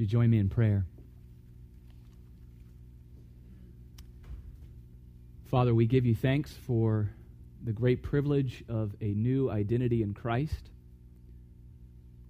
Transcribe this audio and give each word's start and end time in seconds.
you 0.00 0.06
join 0.06 0.30
me 0.30 0.38
in 0.38 0.48
prayer? 0.48 0.86
Father, 5.50 5.74
we 5.74 5.84
give 5.84 6.06
you 6.06 6.14
thanks 6.14 6.54
for 6.66 7.10
the 7.62 7.72
great 7.72 8.02
privilege 8.02 8.64
of 8.66 8.94
a 9.02 9.08
new 9.08 9.50
identity 9.50 10.02
in 10.02 10.14
Christ. 10.14 10.70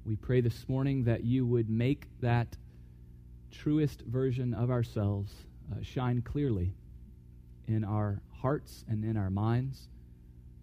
We 0.05 0.17
pray 0.17 0.41
this 0.41 0.69
morning 0.69 1.05
that 1.05 1.23
you 1.23 1.47
would 1.47 1.71
make 1.71 2.09
that 2.21 2.57
truest 3.53 4.01
version 4.01 4.53
of 4.53 4.71
ourselves 4.71 5.33
uh, 5.71 5.77
shine 5.83 6.23
clearly 6.23 6.73
in 7.69 7.85
our 7.85 8.21
hearts 8.41 8.85
and 8.89 9.05
in 9.05 9.17
our 9.17 9.31
minds, 9.31 9.87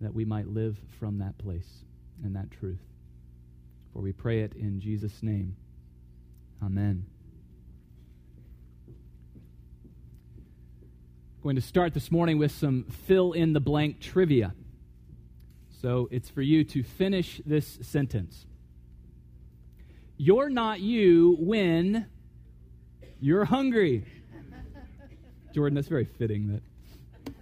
that 0.01 0.13
we 0.13 0.25
might 0.25 0.47
live 0.47 0.77
from 0.99 1.19
that 1.19 1.37
place 1.37 1.85
and 2.21 2.35
that 2.35 2.51
truth. 2.51 2.83
For 3.93 4.01
we 4.01 4.11
pray 4.11 4.41
it 4.41 4.53
in 4.55 4.81
Jesus' 4.81 5.23
name. 5.23 5.55
Amen. 6.63 7.05
I'm 11.37 11.43
going 11.43 11.55
to 11.55 11.61
start 11.61 11.93
this 11.93 12.11
morning 12.11 12.39
with 12.39 12.51
some 12.51 12.85
fill 13.05 13.33
in 13.33 13.53
the 13.53 13.59
blank 13.59 13.99
trivia. 14.01 14.53
So 15.81 16.09
it's 16.11 16.29
for 16.29 16.41
you 16.41 16.63
to 16.65 16.83
finish 16.83 17.39
this 17.45 17.77
sentence. 17.83 18.45
You're 20.17 20.49
not 20.49 20.79
you 20.79 21.37
when 21.39 22.07
you're 23.21 23.45
hungry. 23.45 24.05
Jordan, 25.53 25.75
that's 25.75 25.87
very 25.87 26.05
fitting 26.05 26.53
that. 26.53 27.33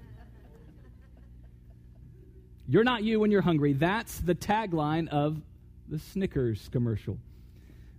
You're 2.68 2.84
not 2.84 3.04
you 3.04 3.20
when 3.20 3.32
you're 3.32 3.42
hungry. 3.42 3.74
That's 3.74 4.20
the 4.20 4.36
tagline 4.36 5.08
of 5.08 5.42
the 5.88 6.00
Snickers 6.00 6.68
commercial. 6.72 7.18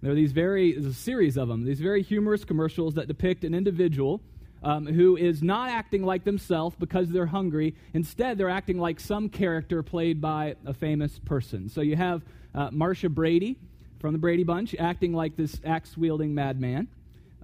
There 0.07 0.13
are 0.13 0.15
these 0.15 0.31
very, 0.31 0.71
there's 0.71 0.87
a 0.87 0.95
series 0.95 1.37
of 1.37 1.49
them, 1.49 1.65
these 1.65 1.81
very 1.81 2.01
humorous 2.01 2.45
commercials 2.45 2.95
that 2.95 3.09
depict 3.09 3.43
an 3.43 3.55
individual 3.55 4.21
um, 4.63 4.87
who 4.87 5.17
is 5.17 5.43
not 5.43 5.69
acting 5.69 6.05
like 6.05 6.23
themselves 6.23 6.77
because 6.79 7.11
they're 7.11 7.27
hungry. 7.27 7.75
Instead, 7.93 8.39
they're 8.39 8.49
acting 8.49 8.79
like 8.79 9.01
some 9.01 9.29
character 9.29 9.83
played 9.83 10.21
by 10.21 10.55
a 10.65 10.73
famous 10.73 11.19
person. 11.19 11.69
So 11.69 11.81
you 11.81 11.97
have 11.97 12.23
uh, 12.55 12.69
Marcia 12.71 13.09
Brady 13.09 13.57
from 13.99 14.13
the 14.13 14.19
Brady 14.21 14.45
Bunch 14.45 14.77
acting 14.79 15.13
like 15.13 15.35
this 15.35 15.61
axe 15.65 15.97
wielding 15.97 16.33
madman, 16.33 16.87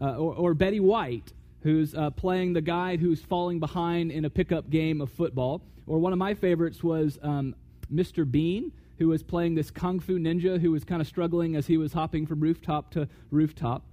uh, 0.00 0.14
or, 0.14 0.32
or, 0.32 0.54
Betty 0.54 0.78
White, 0.78 1.32
who's 1.64 1.96
uh, 1.96 2.10
playing 2.10 2.52
the 2.52 2.60
guy 2.60 2.96
who's 2.96 3.20
falling 3.22 3.58
behind 3.58 4.12
in 4.12 4.24
a 4.24 4.30
pickup 4.30 4.70
game 4.70 5.00
of 5.00 5.10
football. 5.10 5.62
Or 5.88 5.98
one 5.98 6.12
of 6.12 6.18
my 6.20 6.34
favorites 6.34 6.80
was 6.80 7.18
um, 7.22 7.56
Mr. 7.92 8.24
Bean, 8.30 8.70
who 9.02 9.08
was 9.08 9.24
playing 9.24 9.56
this 9.56 9.68
kung 9.68 9.98
fu 9.98 10.16
ninja 10.16 10.60
who 10.60 10.70
was 10.70 10.84
kind 10.84 11.02
of 11.02 11.08
struggling 11.08 11.56
as 11.56 11.66
he 11.66 11.76
was 11.76 11.92
hopping 11.92 12.24
from 12.24 12.38
rooftop 12.38 12.92
to 12.92 13.08
rooftop. 13.32 13.84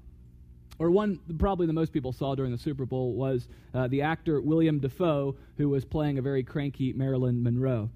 Or 0.78 0.92
one, 0.92 1.20
probably 1.40 1.66
the 1.66 1.74
most 1.74 1.92
people 1.92 2.14
saw 2.14 2.36
during 2.36 2.52
the 2.52 2.60
Super 2.60 2.86
Bowl 2.86 3.14
was 3.14 3.48
uh, 3.74 3.88
the 3.88 4.04
actor 4.04 4.40
William 4.40 4.78
Dafoe, 4.78 5.36
who 5.58 5.68
was 5.68 5.84
playing 5.84 6.20
a 6.20 6.22
very 6.22 6.44
cranky 6.44 6.94
Marilyn 6.94 7.42
Monroe. 7.42 7.90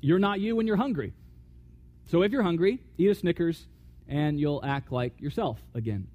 You're 0.00 0.20
not 0.20 0.38
you 0.38 0.54
when 0.54 0.68
you're 0.68 0.76
hungry. 0.76 1.12
So 2.06 2.22
if 2.22 2.30
you're 2.30 2.44
hungry, 2.44 2.78
eat 2.96 3.10
a 3.10 3.14
Snickers 3.16 3.66
and 4.06 4.38
you'll 4.38 4.64
act 4.64 4.92
like 4.92 5.20
yourself 5.20 5.60
again. 5.74 6.06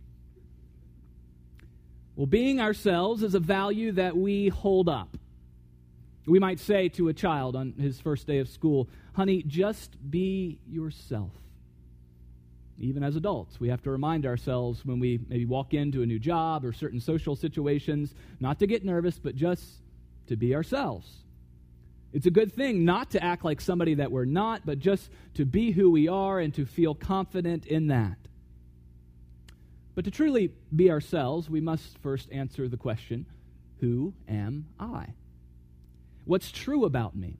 Well, 2.16 2.28
being 2.28 2.62
ourselves 2.62 3.24
is 3.24 3.36
a 3.36 3.42
value 3.42 3.92
that 3.92 4.16
we 4.16 4.48
hold 4.48 4.88
up. 4.88 5.18
We 6.26 6.40
might 6.40 6.60
say 6.60 6.90
to 6.90 7.08
a 7.10 7.14
child 7.14 7.56
on 7.56 7.74
his 7.74 8.00
first 8.00 8.26
day 8.26 8.40
of 8.40 8.50
school, 8.50 8.90
honey, 9.14 9.44
just 9.44 9.96
be 10.10 10.60
yourself. 10.68 11.32
Even 12.78 13.04
as 13.04 13.16
adults, 13.16 13.60
we 13.60 13.70
have 13.70 13.82
to 13.84 13.92
remind 13.92 14.26
ourselves 14.26 14.84
when 14.86 15.00
we 15.00 15.20
maybe 15.30 15.46
walk 15.46 15.74
into 15.74 16.02
a 16.02 16.06
new 16.06 16.20
job 16.20 16.66
or 16.66 16.74
certain 16.74 17.00
social 17.00 17.36
situations, 17.36 18.14
not 18.40 18.60
to 18.60 18.68
get 18.68 18.84
nervous, 18.84 19.18
but 19.18 19.36
just 19.36 19.64
to 20.28 20.36
be 20.36 20.56
ourselves. 20.56 21.10
It's 22.12 22.26
a 22.26 22.32
good 22.32 22.54
thing 22.54 22.86
not 22.86 23.12
to 23.12 23.24
act 23.24 23.46
like 23.46 23.62
somebody 23.62 23.96
that 23.96 24.12
we're 24.12 24.26
not, 24.26 24.66
but 24.66 24.80
just 24.80 25.10
to 25.36 25.46
be 25.46 25.72
who 25.72 25.92
we 25.92 26.08
are 26.08 26.40
and 26.40 26.54
to 26.56 26.66
feel 26.66 26.96
confident 26.96 27.66
in 27.66 27.88
that. 27.88 28.18
But 29.96 30.06
to 30.06 30.12
truly 30.12 30.52
be 30.76 30.92
ourselves, 30.92 31.50
we 31.50 31.62
must 31.62 31.98
first 32.00 32.30
answer 32.32 32.68
the 32.68 32.78
question 32.78 33.26
Who 33.80 34.14
am 34.28 34.66
I? 34.80 35.08
What's 36.26 36.52
true 36.52 36.86
about 36.86 37.16
me? 37.16 37.38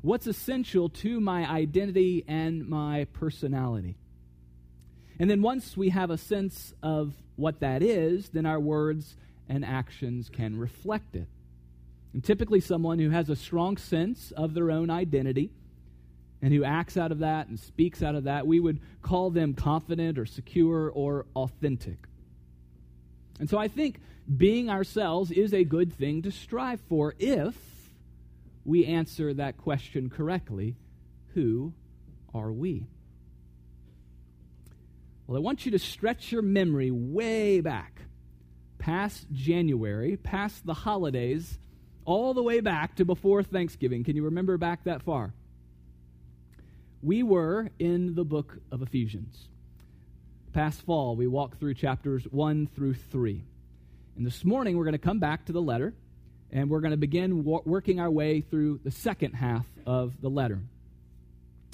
What's 0.00 0.26
essential 0.26 0.88
to 0.88 1.20
my 1.20 1.48
identity 1.48 2.24
and 2.26 2.68
my 2.68 3.06
personality? 3.12 3.96
And 5.18 5.30
then 5.30 5.42
once 5.42 5.76
we 5.76 5.90
have 5.90 6.10
a 6.10 6.18
sense 6.18 6.74
of 6.82 7.14
what 7.36 7.60
that 7.60 7.82
is, 7.82 8.30
then 8.30 8.46
our 8.46 8.58
words 8.58 9.16
and 9.48 9.64
actions 9.64 10.28
can 10.28 10.58
reflect 10.58 11.14
it. 11.14 11.28
And 12.12 12.24
typically, 12.24 12.60
someone 12.60 12.98
who 12.98 13.10
has 13.10 13.30
a 13.30 13.36
strong 13.36 13.76
sense 13.76 14.32
of 14.32 14.54
their 14.54 14.70
own 14.70 14.90
identity 14.90 15.50
and 16.42 16.52
who 16.52 16.64
acts 16.64 16.96
out 16.96 17.12
of 17.12 17.20
that 17.20 17.48
and 17.48 17.58
speaks 17.58 18.02
out 18.02 18.14
of 18.14 18.24
that, 18.24 18.46
we 18.46 18.58
would 18.58 18.80
call 19.00 19.30
them 19.30 19.54
confident 19.54 20.18
or 20.18 20.26
secure 20.26 20.90
or 20.90 21.26
authentic. 21.36 21.98
And 23.38 23.48
so 23.48 23.58
I 23.58 23.68
think 23.68 24.00
being 24.36 24.68
ourselves 24.68 25.30
is 25.30 25.54
a 25.54 25.64
good 25.64 25.92
thing 25.92 26.22
to 26.22 26.30
strive 26.30 26.80
for 26.88 27.14
if 27.18 27.54
we 28.64 28.84
answer 28.86 29.34
that 29.34 29.58
question 29.58 30.10
correctly 30.10 30.76
who 31.34 31.72
are 32.34 32.52
we? 32.52 32.86
Well, 35.26 35.36
I 35.36 35.40
want 35.40 35.64
you 35.64 35.72
to 35.72 35.78
stretch 35.78 36.32
your 36.32 36.42
memory 36.42 36.90
way 36.90 37.60
back, 37.60 38.02
past 38.78 39.26
January, 39.32 40.16
past 40.16 40.66
the 40.66 40.74
holidays 40.74 41.58
all 42.04 42.34
the 42.34 42.42
way 42.42 42.60
back 42.60 42.96
to 42.96 43.04
before 43.04 43.42
Thanksgiving. 43.42 44.04
Can 44.04 44.16
you 44.16 44.24
remember 44.24 44.58
back 44.58 44.84
that 44.84 45.02
far? 45.02 45.32
We 47.02 47.22
were 47.22 47.70
in 47.78 48.14
the 48.14 48.24
book 48.24 48.58
of 48.70 48.82
Ephesians. 48.82 49.48
Past 50.52 50.82
fall, 50.82 51.16
we 51.16 51.26
walked 51.26 51.58
through 51.58 51.74
chapters 51.74 52.24
1 52.30 52.68
through 52.74 52.94
3. 52.94 53.42
And 54.16 54.26
this 54.26 54.44
morning, 54.44 54.76
we're 54.76 54.84
going 54.84 54.92
to 54.92 54.98
come 54.98 55.18
back 55.18 55.46
to 55.46 55.52
the 55.52 55.62
letter, 55.62 55.94
and 56.52 56.68
we're 56.68 56.80
going 56.80 56.92
to 56.92 56.96
begin 56.96 57.44
wo- 57.44 57.62
working 57.64 57.98
our 57.98 58.10
way 58.10 58.42
through 58.42 58.80
the 58.84 58.90
second 58.90 59.32
half 59.32 59.66
of 59.86 60.20
the 60.20 60.28
letter. 60.28 60.60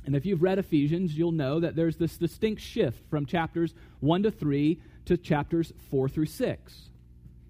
And 0.06 0.14
if 0.16 0.24
you've 0.24 0.42
read 0.42 0.58
Ephesians, 0.58 1.18
you'll 1.18 1.32
know 1.32 1.60
that 1.60 1.76
there's 1.76 1.96
this 1.96 2.16
distinct 2.16 2.62
shift 2.62 2.98
from 3.10 3.26
chapters 3.26 3.74
1 4.00 4.22
to 4.22 4.30
3 4.30 4.80
to 5.06 5.16
chapters 5.16 5.72
4 5.90 6.08
through 6.08 6.26
6. 6.26 6.88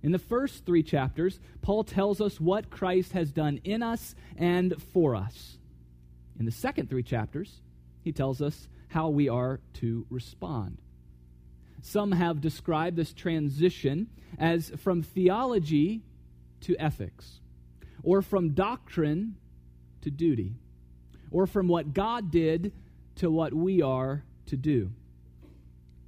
In 0.02 0.12
the 0.12 0.18
first 0.18 0.64
three 0.64 0.82
chapters, 0.82 1.38
Paul 1.60 1.84
tells 1.84 2.20
us 2.20 2.40
what 2.40 2.70
Christ 2.70 3.12
has 3.12 3.30
done 3.30 3.60
in 3.64 3.82
us 3.82 4.14
and 4.36 4.80
for 4.92 5.14
us. 5.14 5.58
In 6.38 6.46
the 6.46 6.52
second 6.52 6.88
three 6.88 7.02
chapters, 7.02 7.60
he 8.02 8.12
tells 8.12 8.40
us 8.40 8.68
how 8.88 9.08
we 9.08 9.28
are 9.28 9.60
to 9.74 10.06
respond. 10.08 10.78
Some 11.82 12.12
have 12.12 12.40
described 12.40 12.96
this 12.96 13.12
transition 13.12 14.08
as 14.38 14.70
from 14.78 15.02
theology 15.02 16.02
to 16.62 16.76
ethics, 16.76 17.40
or 18.02 18.22
from 18.22 18.50
doctrine 18.50 19.36
to 20.02 20.10
duty, 20.10 20.54
or 21.30 21.46
from 21.46 21.68
what 21.68 21.92
God 21.94 22.30
did 22.30 22.72
to 23.16 23.30
what 23.30 23.52
we 23.52 23.82
are 23.82 24.22
to 24.46 24.56
do. 24.56 24.90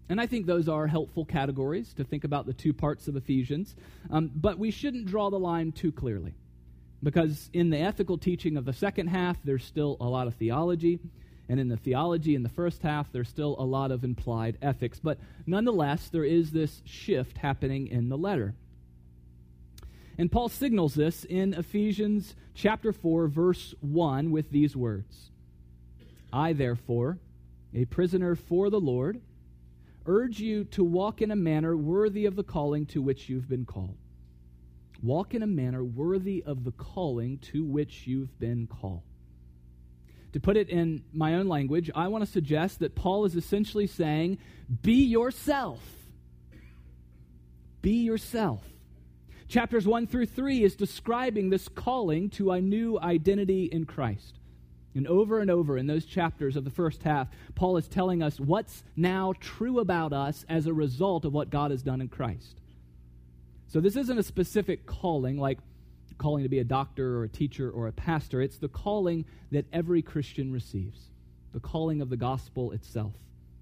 And 0.09 0.21
I 0.21 0.27
think 0.27 0.47
those 0.47 0.69
are 0.69 0.89
helpful 0.89 1.25
categories 1.25 1.94
to 1.94 2.05
think 2.05 2.25
about 2.25 2.44
the 2.44 2.53
two 2.53 2.72
parts 2.72 3.06
of 3.06 3.15
Ephesians. 3.15 3.77
Um, 4.10 4.31
but 4.34 4.59
we 4.59 4.72
shouldn't 4.72 5.06
draw 5.06 5.31
the 5.31 5.39
line 5.39 5.71
too 5.71 5.93
clearly. 5.93 6.34
Because 7.03 7.49
in 7.53 7.71
the 7.71 7.78
ethical 7.78 8.19
teaching 8.19 8.56
of 8.56 8.65
the 8.65 8.72
second 8.72 9.06
half, 9.06 9.39
there's 9.44 9.65
still 9.65 9.97
a 10.00 10.05
lot 10.09 10.27
of 10.27 10.34
theology. 10.34 10.99
And 11.49 11.60
in 11.60 11.69
the 11.69 11.77
theology 11.77 12.34
in 12.34 12.43
the 12.43 12.49
first 12.49 12.83
half, 12.83 13.10
there's 13.12 13.28
still 13.28 13.55
a 13.59 13.65
lot 13.65 13.93
of 13.93 14.03
implied 14.03 14.59
ethics. 14.60 14.99
But 15.00 15.19
nonetheless, 15.47 16.09
there 16.09 16.24
is 16.24 16.51
this 16.51 16.83
shift 16.84 17.39
happening 17.39 17.86
in 17.86 18.09
the 18.09 18.19
letter. 18.19 18.54
And 20.21 20.31
Paul 20.31 20.51
signals 20.51 20.93
this 20.93 21.25
in 21.25 21.55
Ephesians 21.55 22.37
chapter 22.53 22.93
4, 22.93 23.27
verse 23.28 23.75
1, 23.81 24.31
with 24.31 24.51
these 24.51 24.77
words 24.77 25.31
I, 26.31 26.53
therefore, 26.53 27.17
a 27.75 27.87
prisoner 27.87 28.34
for 28.34 28.69
the 28.69 28.78
Lord, 28.78 29.22
urge 30.05 30.39
you 30.39 30.65
to 30.65 30.84
walk 30.84 31.22
in 31.22 31.31
a 31.31 31.37
manner 31.37 31.75
worthy 31.75 32.27
of 32.27 32.37
the 32.37 32.43
calling 32.43 32.84
to 32.89 33.01
which 33.01 33.31
you've 33.31 33.49
been 33.49 33.65
called. 33.65 33.97
Walk 35.03 35.33
in 35.33 35.43
a 35.43 35.47
manner 35.47 35.83
worthy 35.83 36.45
of 36.45 36.65
the 36.65 36.72
calling 36.72 37.39
to 37.39 37.65
which 37.65 38.07
you've 38.07 38.39
been 38.39 38.67
called. 38.67 39.01
To 40.34 40.39
put 40.39 40.59
it 40.59 40.69
in 40.69 41.03
my 41.15 41.37
own 41.37 41.49
language, 41.49 41.91
I 41.95 42.09
want 42.09 42.27
to 42.27 42.31
suggest 42.31 42.81
that 42.81 42.95
Paul 42.95 43.25
is 43.25 43.37
essentially 43.37 43.87
saying, 43.87 44.37
Be 44.83 45.03
yourself. 45.03 45.81
Be 47.81 48.03
yourself. 48.03 48.63
Chapters 49.50 49.84
1 49.84 50.06
through 50.06 50.26
3 50.26 50.62
is 50.62 50.76
describing 50.76 51.50
this 51.50 51.66
calling 51.66 52.30
to 52.30 52.52
a 52.52 52.60
new 52.60 53.00
identity 53.00 53.64
in 53.64 53.84
Christ. 53.84 54.38
And 54.94 55.08
over 55.08 55.41
and 55.41 55.50
over 55.50 55.76
in 55.76 55.88
those 55.88 56.04
chapters 56.04 56.54
of 56.54 56.62
the 56.62 56.70
first 56.70 57.02
half, 57.02 57.26
Paul 57.56 57.76
is 57.76 57.88
telling 57.88 58.22
us 58.22 58.38
what's 58.38 58.84
now 58.94 59.34
true 59.41 59.80
about 59.80 60.12
us 60.12 60.44
as 60.48 60.66
a 60.66 60.72
result 60.72 61.24
of 61.24 61.32
what 61.32 61.50
God 61.50 61.72
has 61.72 61.82
done 61.82 62.00
in 62.00 62.06
Christ. 62.06 62.60
So 63.66 63.80
this 63.80 63.97
isn't 63.97 64.18
a 64.18 64.22
specific 64.22 64.86
calling 64.86 65.36
like 65.36 65.58
calling 66.16 66.44
to 66.44 66.48
be 66.48 66.60
a 66.60 66.64
doctor 66.64 67.18
or 67.18 67.24
a 67.24 67.28
teacher 67.28 67.68
or 67.72 67.88
a 67.88 67.92
pastor. 67.92 68.41
It's 68.41 68.58
the 68.58 68.68
calling 68.68 69.24
that 69.50 69.66
every 69.72 70.00
Christian 70.00 70.52
receives, 70.52 71.08
the 71.52 71.60
calling 71.60 72.00
of 72.00 72.08
the 72.08 72.16
gospel 72.16 72.70
itself, 72.70 73.14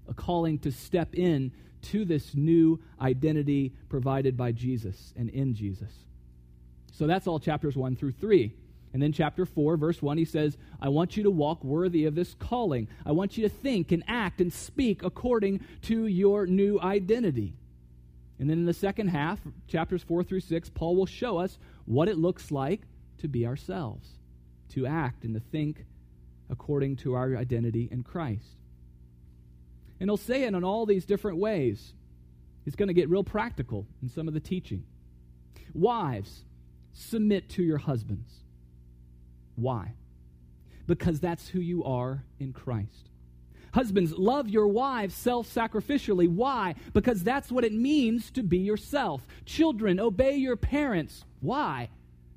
a 0.07 0.13
calling 0.13 0.59
to 0.59 0.71
step 0.71 1.15
in 1.15 1.51
to 1.81 2.05
this 2.05 2.35
new 2.35 2.79
identity 2.99 3.73
provided 3.89 4.35
by 4.35 4.51
Jesus 4.51 5.13
and 5.15 5.29
in 5.29 5.53
Jesus. 5.53 5.91
So 6.91 7.07
that's 7.07 7.27
all 7.27 7.39
chapters 7.39 7.75
1 7.75 7.95
through 7.95 8.13
3. 8.13 8.53
And 8.91 9.01
then, 9.01 9.13
chapter 9.13 9.45
4, 9.45 9.77
verse 9.77 10.01
1, 10.01 10.17
he 10.17 10.25
says, 10.25 10.57
I 10.81 10.89
want 10.89 11.15
you 11.15 11.23
to 11.23 11.29
walk 11.29 11.63
worthy 11.63 12.05
of 12.05 12.15
this 12.15 12.33
calling. 12.33 12.87
I 13.05 13.11
want 13.11 13.37
you 13.37 13.47
to 13.47 13.49
think 13.49 13.91
and 13.91 14.03
act 14.07 14.41
and 14.41 14.51
speak 14.51 15.03
according 15.03 15.63
to 15.83 16.07
your 16.07 16.47
new 16.47 16.79
identity. 16.81 17.53
And 18.39 18.49
then 18.49 18.57
in 18.57 18.65
the 18.65 18.73
second 18.73 19.09
half, 19.09 19.39
chapters 19.67 20.01
4 20.01 20.23
through 20.23 20.39
6, 20.39 20.69
Paul 20.69 20.95
will 20.95 21.05
show 21.05 21.37
us 21.37 21.59
what 21.85 22.07
it 22.07 22.17
looks 22.17 22.51
like 22.51 22.81
to 23.19 23.27
be 23.27 23.45
ourselves, 23.45 24.09
to 24.69 24.87
act 24.87 25.23
and 25.23 25.35
to 25.35 25.39
think 25.39 25.85
according 26.49 26.95
to 26.97 27.13
our 27.13 27.35
identity 27.35 27.89
in 27.91 28.01
Christ. 28.01 28.58
And 29.99 30.09
he'll 30.09 30.17
say 30.17 30.43
it 30.43 30.53
in 30.53 30.63
all 30.63 30.85
these 30.85 31.05
different 31.05 31.37
ways. 31.37 31.93
He's 32.65 32.75
going 32.75 32.87
to 32.87 32.93
get 32.93 33.09
real 33.09 33.23
practical 33.23 33.85
in 34.01 34.09
some 34.09 34.27
of 34.27 34.33
the 34.33 34.39
teaching. 34.39 34.83
Wives, 35.73 36.43
submit 36.93 37.49
to 37.49 37.63
your 37.63 37.77
husbands 37.77 38.39
why? 39.59 39.93
Because 40.87 41.19
that's 41.19 41.47
who 41.49 41.59
you 41.59 41.83
are 41.83 42.23
in 42.39 42.53
Christ. 42.53 43.09
Husbands, 43.73 44.17
love 44.17 44.49
your 44.49 44.67
wives 44.67 45.13
self 45.13 45.53
sacrificially. 45.53 46.27
Why? 46.27 46.75
Because 46.93 47.23
that's 47.23 47.51
what 47.51 47.63
it 47.63 47.73
means 47.73 48.31
to 48.31 48.41
be 48.41 48.57
yourself. 48.57 49.21
Children, 49.45 49.99
obey 49.99 50.35
your 50.37 50.55
parents. 50.55 51.23
Why? 51.41 51.89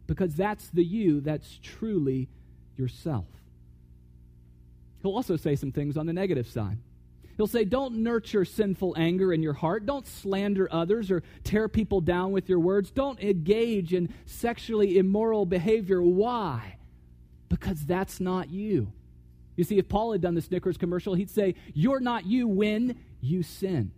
Because 0.06 0.34
that's 0.34 0.68
the 0.68 0.84
you 0.84 1.20
that's 1.20 1.58
truly 1.62 2.28
yourself. 2.76 3.24
He'll 5.00 5.14
also 5.14 5.36
say 5.36 5.56
some 5.56 5.72
things 5.72 5.96
on 5.96 6.06
the 6.06 6.12
negative 6.12 6.46
side. 6.46 6.78
He'll 7.36 7.46
say, 7.46 7.64
Don't 7.64 7.96
nurture 7.96 8.44
sinful 8.44 8.94
anger 8.96 9.32
in 9.32 9.42
your 9.42 9.52
heart. 9.52 9.86
Don't 9.86 10.06
slander 10.06 10.68
others 10.70 11.10
or 11.10 11.22
tear 11.44 11.68
people 11.68 12.00
down 12.00 12.32
with 12.32 12.48
your 12.48 12.60
words. 12.60 12.90
Don't 12.90 13.20
engage 13.20 13.94
in 13.94 14.12
sexually 14.26 14.98
immoral 14.98 15.46
behavior. 15.46 16.02
Why? 16.02 16.76
because 17.52 17.84
that's 17.84 18.18
not 18.18 18.50
you. 18.50 18.90
You 19.56 19.64
see, 19.64 19.76
if 19.76 19.86
Paul 19.86 20.12
had 20.12 20.22
done 20.22 20.34
the 20.34 20.40
Snickers 20.40 20.78
commercial, 20.78 21.12
he'd 21.12 21.28
say, 21.28 21.54
You're 21.74 22.00
not 22.00 22.24
you 22.24 22.48
when 22.48 22.98
you 23.20 23.42
sin. 23.42 23.92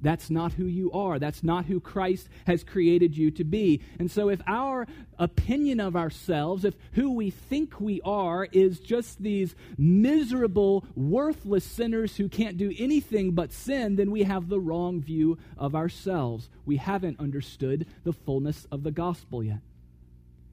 That's 0.00 0.30
not 0.30 0.52
who 0.52 0.66
you 0.66 0.92
are. 0.92 1.18
That's 1.18 1.42
not 1.42 1.64
who 1.64 1.80
Christ 1.80 2.28
has 2.46 2.62
created 2.62 3.16
you 3.16 3.30
to 3.32 3.44
be. 3.44 3.80
And 3.98 4.10
so, 4.10 4.28
if 4.28 4.40
our 4.46 4.86
opinion 5.18 5.80
of 5.80 5.96
ourselves, 5.96 6.64
if 6.64 6.74
who 6.92 7.12
we 7.12 7.30
think 7.30 7.80
we 7.80 8.00
are, 8.02 8.46
is 8.52 8.78
just 8.78 9.20
these 9.20 9.56
miserable, 9.76 10.84
worthless 10.94 11.64
sinners 11.64 12.16
who 12.16 12.28
can't 12.28 12.56
do 12.56 12.72
anything 12.78 13.32
but 13.32 13.52
sin, 13.52 13.96
then 13.96 14.12
we 14.12 14.22
have 14.22 14.48
the 14.48 14.60
wrong 14.60 15.00
view 15.00 15.36
of 15.56 15.74
ourselves. 15.74 16.48
We 16.64 16.76
haven't 16.76 17.18
understood 17.18 17.86
the 18.04 18.12
fullness 18.12 18.66
of 18.70 18.84
the 18.84 18.92
gospel 18.92 19.42
yet. 19.42 19.60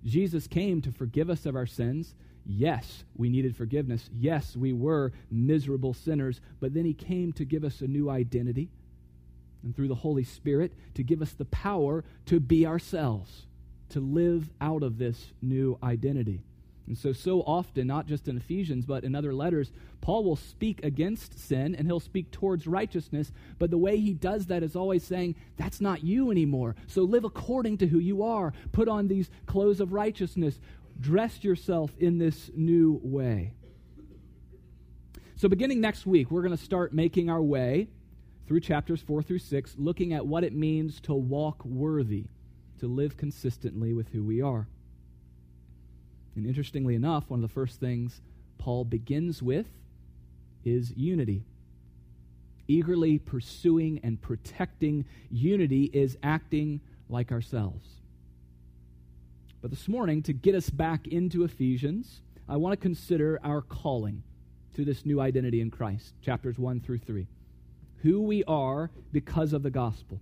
Jesus 0.04 0.48
came 0.48 0.82
to 0.82 0.92
forgive 0.92 1.30
us 1.30 1.46
of 1.46 1.56
our 1.56 1.68
sins. 1.68 2.16
Yes, 2.48 3.04
we 3.16 3.30
needed 3.30 3.56
forgiveness. 3.56 4.10
Yes, 4.14 4.56
we 4.56 4.74
were 4.74 5.12
miserable 5.30 5.94
sinners. 5.94 6.42
But 6.60 6.74
then 6.74 6.86
he 6.86 6.94
came 6.94 7.32
to 7.34 7.46
give 7.46 7.64
us 7.64 7.82
a 7.82 7.88
new 7.88 8.10
identity 8.10 8.70
and 9.66 9.76
through 9.76 9.90
the 9.90 9.96
Holy 9.96 10.24
Spirit 10.24 10.72
to 10.94 11.04
give 11.04 11.22
us 11.22 11.32
the 11.34 11.46
power 11.46 12.06
to 12.28 12.40
be 12.40 12.66
ourselves, 12.66 13.48
to 13.90 14.00
live 14.00 14.50
out 14.62 14.84
of 14.84 14.98
this 14.98 15.34
new 15.42 15.78
identity. 15.84 16.44
And 16.88 16.96
so, 16.96 17.14
so 17.14 17.42
often, 17.42 17.88
not 17.88 18.06
just 18.06 18.28
in 18.28 18.38
Ephesians, 18.38 18.86
but 18.86 19.04
in 19.04 19.16
other 19.16 19.34
letters, 19.34 19.72
Paul 20.02 20.24
will 20.24 20.36
speak 20.36 20.84
against 20.84 21.40
sin 21.40 21.74
and 21.74 21.88
he'll 21.88 22.00
speak 22.00 22.30
towards 22.30 22.68
righteousness. 22.68 23.32
But 23.58 23.72
the 23.72 23.78
way 23.78 23.98
he 23.98 24.14
does 24.14 24.46
that 24.46 24.62
is 24.62 24.76
always 24.76 25.04
saying, 25.04 25.36
that's 25.58 25.82
not 25.82 26.04
you 26.04 26.30
anymore. 26.30 26.76
So 26.86 27.02
live 27.02 27.24
according 27.24 27.80
to 27.80 27.88
who 27.88 27.98
you 27.98 28.22
are. 28.22 28.54
Put 28.72 28.88
on 28.88 29.08
these 29.08 29.32
clothes 29.48 29.80
of 29.80 29.94
righteousness. 29.94 30.60
Dress 31.02 31.44
yourself 31.44 31.92
in 31.98 32.20
this 32.20 32.52
new 32.56 33.00
way. 33.04 33.54
So, 35.38 35.50
beginning 35.50 35.82
next 35.82 36.06
week, 36.06 36.32
we're 36.32 36.44
going 36.44 36.56
to 36.56 36.64
start 36.64 36.94
making 36.94 37.30
our 37.30 37.42
way 37.42 37.90
through 38.48 38.60
chapters 38.60 39.02
4 39.02 39.24
through 39.24 39.40
6, 39.40 39.76
looking 39.78 40.14
at 40.14 40.26
what 40.26 40.44
it 40.44 40.54
means 40.54 41.00
to 41.02 41.14
walk 41.14 41.64
worthy, 41.66 42.26
to 42.80 42.88
live 42.88 43.18
consistently 43.18 43.94
with 43.94 44.10
who 44.10 44.24
we 44.24 44.42
are. 44.42 44.68
And 46.36 46.46
interestingly 46.46 46.96
enough, 46.96 47.30
one 47.30 47.44
of 47.44 47.50
the 47.50 47.54
first 47.54 47.80
things 47.80 48.22
Paul 48.58 48.84
begins 48.84 49.42
with 49.42 49.68
is 50.64 50.92
unity. 50.96 51.44
Eagerly 52.68 53.20
pursuing 53.20 54.00
and 54.04 54.22
protecting 54.22 55.06
unity 55.32 55.90
is 55.94 56.18
acting 56.24 56.82
like 57.10 57.32
ourselves. 57.32 57.88
But 59.62 59.72
this 59.72 59.88
morning, 59.88 60.22
to 60.24 60.34
get 60.34 60.56
us 60.56 60.70
back 60.70 61.08
into 61.08 61.44
Ephesians, 61.44 62.22
I 62.48 62.58
want 62.58 62.74
to 62.74 62.78
consider 62.78 63.40
our 63.44 63.62
calling 63.62 64.24
to 64.76 64.84
this 64.84 65.06
new 65.06 65.20
identity 65.22 65.62
in 65.62 65.72
Christ, 65.72 66.14
chapters 66.22 66.60
1 66.60 66.82
through 66.82 67.00
3. 67.00 67.28
Who 68.04 68.22
we 68.22 68.44
are 68.46 68.92
because 69.12 69.54
of 69.54 69.64
the 69.64 69.72
gospel. 69.72 70.20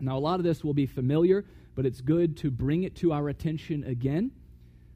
Now, 0.00 0.16
a 0.16 0.20
lot 0.20 0.40
of 0.40 0.44
this 0.44 0.64
will 0.64 0.74
be 0.74 0.86
familiar, 0.86 1.44
but 1.74 1.86
it's 1.86 2.00
good 2.00 2.36
to 2.38 2.50
bring 2.50 2.82
it 2.82 2.96
to 2.96 3.12
our 3.12 3.28
attention 3.28 3.84
again 3.84 4.32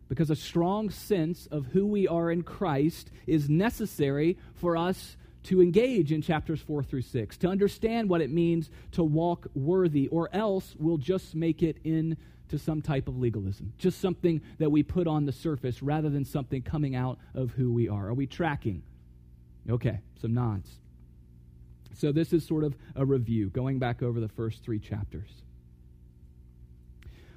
because 0.08 0.30
a 0.30 0.36
strong 0.36 0.90
sense 0.90 1.46
of 1.50 1.66
who 1.66 1.86
we 1.86 2.06
are 2.06 2.30
in 2.30 2.42
Christ 2.42 3.10
is 3.26 3.48
necessary 3.48 4.38
for 4.54 4.76
us 4.76 5.16
to 5.44 5.60
engage 5.60 6.12
in 6.12 6.22
chapters 6.22 6.60
4 6.60 6.82
through 6.82 7.02
6, 7.02 7.36
to 7.38 7.48
understand 7.48 8.08
what 8.08 8.20
it 8.20 8.30
means 8.30 8.70
to 8.92 9.04
walk 9.04 9.46
worthy, 9.54 10.08
or 10.08 10.28
else 10.32 10.74
we'll 10.78 10.96
just 10.96 11.34
make 11.34 11.62
it 11.62 11.78
into 11.84 12.16
some 12.56 12.80
type 12.80 13.08
of 13.08 13.18
legalism, 13.18 13.72
just 13.76 14.00
something 14.00 14.40
that 14.58 14.70
we 14.70 14.82
put 14.82 15.06
on 15.06 15.26
the 15.26 15.32
surface 15.32 15.82
rather 15.82 16.08
than 16.08 16.24
something 16.24 16.62
coming 16.62 16.94
out 16.94 17.18
of 17.34 17.50
who 17.52 17.72
we 17.72 17.88
are. 17.88 18.08
Are 18.08 18.14
we 18.14 18.26
tracking? 18.26 18.82
Okay, 19.68 20.00
some 20.20 20.32
nods. 20.32 20.70
So, 21.94 22.12
this 22.12 22.32
is 22.32 22.46
sort 22.46 22.64
of 22.64 22.76
a 22.94 23.04
review, 23.04 23.50
going 23.50 23.78
back 23.78 24.02
over 24.02 24.20
the 24.20 24.28
first 24.28 24.62
three 24.62 24.78
chapters. 24.78 25.30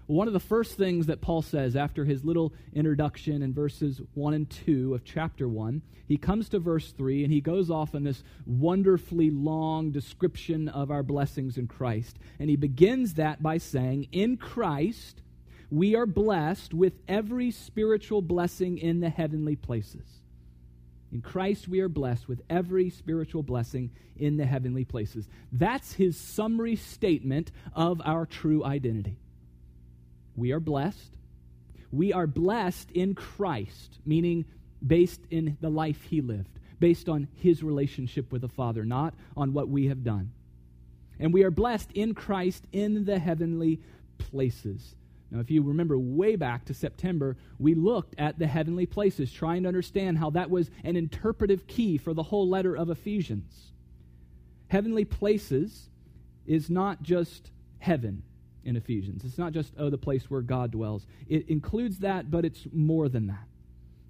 One 0.07 0.27
of 0.27 0.33
the 0.33 0.39
first 0.39 0.77
things 0.77 1.07
that 1.07 1.19
Paul 1.19 1.41
says 1.41 1.75
after 1.75 2.05
his 2.05 2.23
little 2.23 2.53
introduction 2.73 3.41
in 3.41 3.53
verses 3.53 4.01
1 4.13 4.33
and 4.33 4.49
2 4.49 4.93
of 4.93 5.03
chapter 5.03 5.49
1, 5.49 5.81
he 6.07 6.15
comes 6.15 6.47
to 6.49 6.59
verse 6.59 6.93
3 6.93 7.25
and 7.25 7.33
he 7.33 7.41
goes 7.41 7.69
off 7.69 7.93
in 7.93 8.05
this 8.05 8.23
wonderfully 8.45 9.29
long 9.29 9.91
description 9.91 10.69
of 10.69 10.91
our 10.91 11.03
blessings 11.03 11.57
in 11.57 11.67
Christ. 11.67 12.17
And 12.39 12.49
he 12.49 12.55
begins 12.55 13.15
that 13.15 13.43
by 13.43 13.57
saying, 13.57 14.07
In 14.13 14.37
Christ, 14.37 15.21
we 15.69 15.93
are 15.93 16.05
blessed 16.05 16.73
with 16.73 16.93
every 17.09 17.51
spiritual 17.51 18.21
blessing 18.21 18.77
in 18.77 19.01
the 19.01 19.09
heavenly 19.09 19.57
places. 19.57 20.21
In 21.17 21.23
Christ, 21.23 21.67
we 21.67 21.79
are 21.79 21.89
blessed 21.89 22.27
with 22.27 22.43
every 22.47 22.91
spiritual 22.91 23.41
blessing 23.41 23.89
in 24.17 24.37
the 24.37 24.45
heavenly 24.45 24.85
places. 24.85 25.27
That's 25.51 25.93
his 25.93 26.15
summary 26.15 26.75
statement 26.75 27.51
of 27.73 27.99
our 28.05 28.27
true 28.27 28.63
identity. 28.63 29.17
We 30.35 30.51
are 30.51 30.59
blessed. 30.59 31.17
We 31.91 32.13
are 32.13 32.27
blessed 32.27 32.91
in 32.91 33.15
Christ, 33.15 33.97
meaning 34.05 34.45
based 34.85 35.21
in 35.31 35.57
the 35.59 35.71
life 35.71 36.03
he 36.03 36.21
lived, 36.21 36.59
based 36.79 37.09
on 37.09 37.29
his 37.33 37.63
relationship 37.63 38.31
with 38.31 38.43
the 38.43 38.47
Father, 38.47 38.85
not 38.85 39.15
on 39.35 39.53
what 39.53 39.69
we 39.69 39.87
have 39.87 40.03
done. 40.03 40.31
And 41.19 41.33
we 41.33 41.41
are 41.41 41.49
blessed 41.49 41.93
in 41.93 42.13
Christ 42.13 42.63
in 42.71 43.05
the 43.05 43.17
heavenly 43.17 43.79
places. 44.19 44.93
Now, 45.29 45.39
if 45.39 45.51
you 45.51 45.61
remember 45.61 45.97
way 45.99 46.35
back 46.35 46.65
to 46.65 46.73
September, 46.73 47.35
we 47.59 47.75
looked 47.75 48.15
at 48.17 48.39
the 48.39 48.47
heavenly 48.47 48.85
places, 48.85 49.31
trying 49.31 49.63
to 49.63 49.67
understand 49.67 50.17
how 50.17 50.29
that 50.31 50.49
was 50.49 50.71
an 50.83 50.95
interpretive 50.95 51.67
key 51.67 51.97
for 51.97 52.13
the 52.13 52.23
whole 52.23 52.47
letter 52.47 52.75
of 52.75 52.89
Ephesians. 52.89 53.73
Heavenly 54.69 55.05
places 55.05 55.89
is 56.45 56.69
not 56.69 57.01
just 57.01 57.51
heaven, 57.79 58.23
in 58.67 58.75
Ephesians. 58.75 59.23
It's 59.23 59.37
not 59.37 59.53
just, 59.53 59.73
oh, 59.79 59.89
the 59.89 59.97
place 59.97 60.29
where 60.29 60.41
God 60.41 60.71
dwells. 60.71 61.07
It 61.29 61.47
includes 61.47 61.99
that, 61.99 62.29
but 62.29 62.43
it's 62.43 62.67
more 62.73 63.07
than 63.07 63.27
that. 63.27 63.47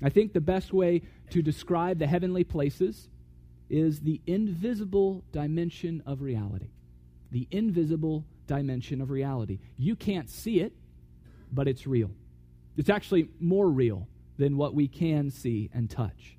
I 0.02 0.10
think 0.10 0.34
the 0.34 0.42
best 0.42 0.74
way 0.74 1.04
to 1.30 1.44
describe 1.44 2.00
the 2.00 2.08
heavenly 2.08 2.44
places 2.44 3.08
is 3.70 4.00
the 4.00 4.20
invisible 4.26 5.24
dimension 5.32 6.02
of 6.08 6.22
reality. 6.22 6.70
The 7.32 7.48
invisible 7.52 8.26
dimension 8.48 9.00
of 9.00 9.12
reality. 9.12 9.60
You 9.78 9.96
can't 9.96 10.30
see 10.30 10.60
it, 10.62 10.74
but 11.52 11.68
it's 11.68 11.88
real. 11.88 12.12
It's 12.76 12.90
actually 12.90 13.30
more 13.40 13.70
real 13.70 14.08
than 14.38 14.58
what 14.58 14.74
we 14.74 14.88
can 14.88 15.32
see 15.32 15.70
and 15.74 15.90
touch. 15.90 16.38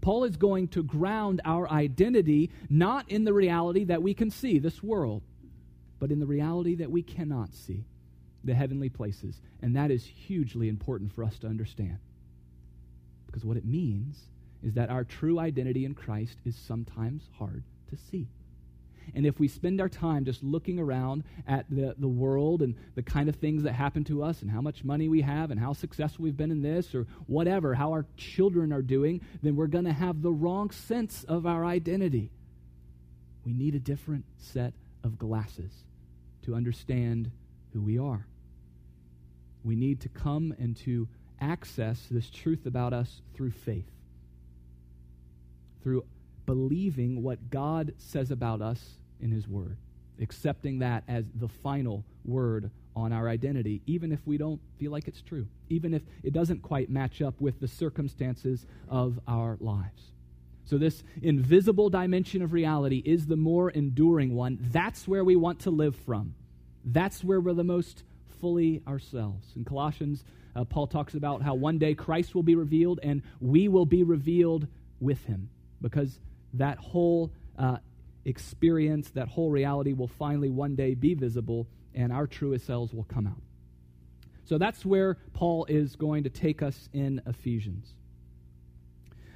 Paul 0.00 0.24
is 0.24 0.36
going 0.36 0.68
to 0.68 0.82
ground 0.82 1.40
our 1.44 1.68
identity 1.68 2.50
not 2.70 3.10
in 3.10 3.24
the 3.24 3.32
reality 3.32 3.84
that 3.84 4.02
we 4.02 4.14
can 4.14 4.30
see, 4.30 4.58
this 4.58 4.82
world, 4.82 5.22
but 5.98 6.12
in 6.12 6.20
the 6.20 6.26
reality 6.26 6.76
that 6.76 6.90
we 6.90 7.02
cannot 7.02 7.54
see, 7.54 7.84
the 8.44 8.54
heavenly 8.54 8.88
places. 8.88 9.40
And 9.60 9.74
that 9.74 9.90
is 9.90 10.04
hugely 10.04 10.68
important 10.68 11.12
for 11.12 11.24
us 11.24 11.38
to 11.40 11.48
understand. 11.48 11.98
Because 13.26 13.44
what 13.44 13.56
it 13.56 13.64
means 13.64 14.28
is 14.62 14.74
that 14.74 14.90
our 14.90 15.04
true 15.04 15.38
identity 15.38 15.84
in 15.84 15.94
Christ 15.94 16.38
is 16.44 16.56
sometimes 16.56 17.28
hard 17.36 17.64
to 17.90 17.96
see. 17.96 18.28
And 19.14 19.26
if 19.26 19.38
we 19.38 19.48
spend 19.48 19.80
our 19.80 19.88
time 19.88 20.24
just 20.24 20.42
looking 20.42 20.78
around 20.78 21.24
at 21.46 21.66
the, 21.70 21.94
the 21.98 22.08
world 22.08 22.62
and 22.62 22.74
the 22.94 23.02
kind 23.02 23.28
of 23.28 23.36
things 23.36 23.62
that 23.62 23.72
happen 23.72 24.04
to 24.04 24.22
us 24.22 24.42
and 24.42 24.50
how 24.50 24.60
much 24.60 24.84
money 24.84 25.08
we 25.08 25.22
have 25.22 25.50
and 25.50 25.58
how 25.58 25.72
successful 25.72 26.24
we've 26.24 26.36
been 26.36 26.50
in 26.50 26.62
this 26.62 26.94
or 26.94 27.06
whatever, 27.26 27.74
how 27.74 27.92
our 27.92 28.06
children 28.16 28.72
are 28.72 28.82
doing, 28.82 29.20
then 29.42 29.56
we're 29.56 29.66
going 29.66 29.84
to 29.84 29.92
have 29.92 30.22
the 30.22 30.32
wrong 30.32 30.70
sense 30.70 31.24
of 31.24 31.46
our 31.46 31.64
identity. 31.64 32.30
We 33.44 33.52
need 33.52 33.74
a 33.74 33.80
different 33.80 34.24
set 34.38 34.74
of 35.04 35.18
glasses 35.18 35.70
to 36.42 36.54
understand 36.54 37.30
who 37.72 37.80
we 37.80 37.98
are. 37.98 38.26
We 39.64 39.76
need 39.76 40.00
to 40.00 40.08
come 40.08 40.54
and 40.58 40.76
to 40.78 41.08
access 41.40 42.06
this 42.10 42.30
truth 42.30 42.66
about 42.66 42.92
us 42.92 43.20
through 43.34 43.52
faith, 43.52 43.90
through 45.82 46.04
believing 46.46 47.22
what 47.22 47.50
God 47.50 47.92
says 47.98 48.30
about 48.30 48.62
us 48.62 48.97
in 49.20 49.30
His 49.30 49.48
Word, 49.48 49.76
accepting 50.20 50.78
that 50.80 51.04
as 51.08 51.24
the 51.34 51.48
final 51.48 52.04
word 52.24 52.70
on 52.94 53.12
our 53.12 53.28
identity, 53.28 53.80
even 53.86 54.12
if 54.12 54.20
we 54.26 54.36
don't 54.36 54.60
feel 54.78 54.90
like 54.90 55.06
it's 55.06 55.22
true, 55.22 55.46
even 55.68 55.94
if 55.94 56.02
it 56.22 56.32
doesn't 56.32 56.62
quite 56.62 56.90
match 56.90 57.22
up 57.22 57.40
with 57.40 57.60
the 57.60 57.68
circumstances 57.68 58.66
of 58.88 59.20
our 59.28 59.56
lives. 59.60 60.12
So, 60.64 60.76
this 60.76 61.02
invisible 61.22 61.88
dimension 61.88 62.42
of 62.42 62.52
reality 62.52 63.02
is 63.04 63.26
the 63.26 63.36
more 63.36 63.70
enduring 63.70 64.34
one. 64.34 64.58
That's 64.60 65.08
where 65.08 65.24
we 65.24 65.36
want 65.36 65.60
to 65.60 65.70
live 65.70 65.96
from. 65.96 66.34
That's 66.84 67.24
where 67.24 67.40
we're 67.40 67.54
the 67.54 67.64
most 67.64 68.02
fully 68.40 68.82
ourselves. 68.86 69.46
In 69.56 69.64
Colossians, 69.64 70.24
uh, 70.54 70.64
Paul 70.64 70.86
talks 70.86 71.14
about 71.14 71.42
how 71.42 71.54
one 71.54 71.78
day 71.78 71.94
Christ 71.94 72.34
will 72.34 72.42
be 72.42 72.54
revealed 72.54 73.00
and 73.02 73.22
we 73.40 73.68
will 73.68 73.86
be 73.86 74.02
revealed 74.02 74.66
with 75.00 75.24
him 75.24 75.48
because 75.80 76.18
that 76.54 76.78
whole 76.78 77.30
uh, 77.58 77.78
experience, 78.28 79.10
that 79.10 79.28
whole 79.28 79.50
reality 79.50 79.92
will 79.92 80.08
finally 80.08 80.50
one 80.50 80.76
day 80.76 80.94
be 80.94 81.14
visible 81.14 81.66
and 81.94 82.12
our 82.12 82.26
truest 82.26 82.66
selves 82.66 82.92
will 82.92 83.04
come 83.04 83.26
out. 83.26 83.40
So 84.44 84.58
that's 84.58 84.84
where 84.84 85.16
Paul 85.34 85.64
is 85.66 85.96
going 85.96 86.24
to 86.24 86.30
take 86.30 86.62
us 86.62 86.88
in 86.92 87.20
Ephesians. 87.26 87.94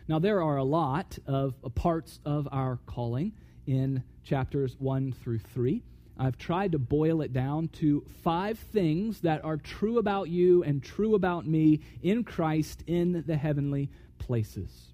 Now, 0.09 0.19
there 0.19 0.43
are 0.43 0.57
a 0.57 0.65
lot 0.65 1.19
of 1.27 1.55
uh, 1.65 1.69
parts 1.71 2.21
of 2.25 2.49
our 2.51 2.79
calling 2.87 3.33
in 3.67 4.03
chapters 4.25 4.77
1 4.79 5.13
through 5.13 5.39
3. 5.39 5.83
I've 6.19 6.37
tried 6.37 6.73
to 6.73 6.79
boil 6.79 7.23
it 7.23 7.33
down 7.33 7.69
to 7.69 8.05
five 8.23 8.59
things 8.59 9.21
that 9.21 9.45
are 9.45 9.57
true 9.57 9.99
about 9.99 10.29
you 10.29 10.63
and 10.65 10.83
true 10.83 11.15
about 11.15 11.47
me 11.47 11.81
in 12.03 12.25
Christ 12.25 12.85
in 12.87 13.25
the 13.27 13.37
heavenly 13.37 13.91
places. 14.19 14.93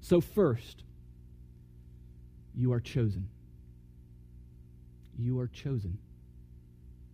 So, 0.00 0.20
first, 0.20 0.83
you 2.56 2.72
are 2.72 2.80
chosen. 2.80 3.28
You 5.18 5.38
are 5.40 5.48
chosen. 5.48 5.98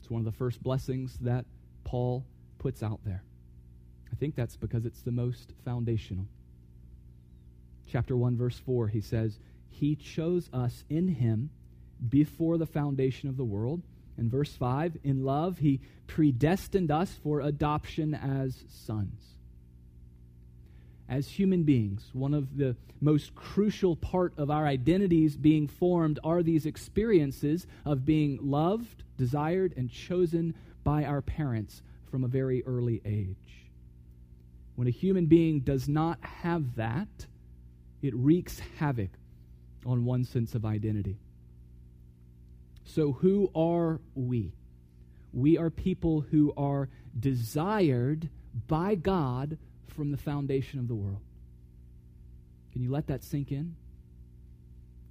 It's 0.01 0.11
one 0.11 0.21
of 0.21 0.25
the 0.25 0.33
first 0.37 0.63
blessings 0.63 1.17
that 1.21 1.45
Paul 1.85 2.25
puts 2.59 2.83
out 2.83 3.01
there. 3.05 3.23
I 4.13 4.17
think 4.17 4.35
that's 4.35 4.57
because 4.57 4.85
it's 4.85 5.03
the 5.03 5.13
most 5.13 5.53
foundational. 5.65 6.27
Chapter 7.87 8.17
1, 8.17 8.37
verse 8.37 8.59
4, 8.59 8.89
he 8.89 9.01
says, 9.01 9.39
He 9.71 9.97
chose 9.97 10.49
us 10.53 10.85
in 10.89 11.09
Him 11.09 11.51
before 12.09 12.59
the 12.59 12.67
foundation 12.67 13.29
of 13.29 13.37
the 13.37 13.45
world. 13.45 13.83
In 14.19 14.31
verse 14.31 14.53
5, 14.53 14.99
in 15.03 15.25
love, 15.25 15.59
He 15.59 15.81
predestined 16.07 16.91
us 16.91 17.19
for 17.23 17.41
adoption 17.41 18.15
as 18.15 18.65
sons 18.69 19.40
as 21.11 21.27
human 21.29 21.65
beings, 21.65 22.09
one 22.13 22.33
of 22.33 22.57
the 22.57 22.77
most 23.01 23.35
crucial 23.35 23.97
part 23.97 24.33
of 24.39 24.49
our 24.49 24.65
identities 24.65 25.37
being 25.37 25.67
formed 25.67 26.21
are 26.23 26.41
these 26.41 26.67
experiences 26.67 27.67
of 27.85 28.07
being 28.07 28.39
loved, 28.41 29.03
desired, 29.19 29.75
and 29.77 29.91
chosen 29.91 30.55
by 30.85 31.05
our 31.05 31.21
parents 31.21 31.83
from 32.13 32.23
a 32.23 32.29
very 32.29 32.65
early 32.65 33.03
age. 33.05 33.67
When 34.77 34.87
a 34.87 34.93
human 34.93 35.27
being 35.27 35.61
does 35.61 35.89
not 35.89 36.19
have 36.23 36.77
that, 36.77 37.27
it 38.03 38.15
wreaks 38.15 38.61
havoc 38.79 39.11
on 39.85 40.05
one 40.05 40.25
sense 40.25 40.55
of 40.55 40.65
identity. 40.65 41.19
So, 42.85 43.13
who 43.13 43.51
are 43.55 44.01
we? 44.15 44.53
We 45.33 45.59
are 45.59 45.71
people 45.71 46.21
who 46.21 46.53
are 46.57 46.89
desired 47.19 48.29
by 48.69 48.95
God 48.95 49.59
from 49.91 50.11
the 50.11 50.17
foundation 50.17 50.79
of 50.79 50.89
the 50.89 50.95
world. 50.95 51.21
Can 52.73 52.83
you 52.83 52.91
let 52.91 53.09
that 53.09 53.25
sink 53.25 53.51
in? 53.51 53.77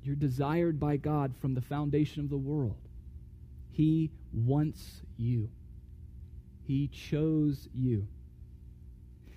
You're 0.04 0.16
desired 0.16 0.80
by 0.80 0.98
God 0.98 1.34
from 1.42 1.56
the 1.56 1.62
foundation 1.62 2.24
of 2.24 2.30
the 2.30 2.38
world. 2.38 2.78
He 3.72 4.12
wants 4.34 5.02
you, 5.18 5.50
He 6.66 6.88
chose 6.88 7.68
you. 7.74 8.08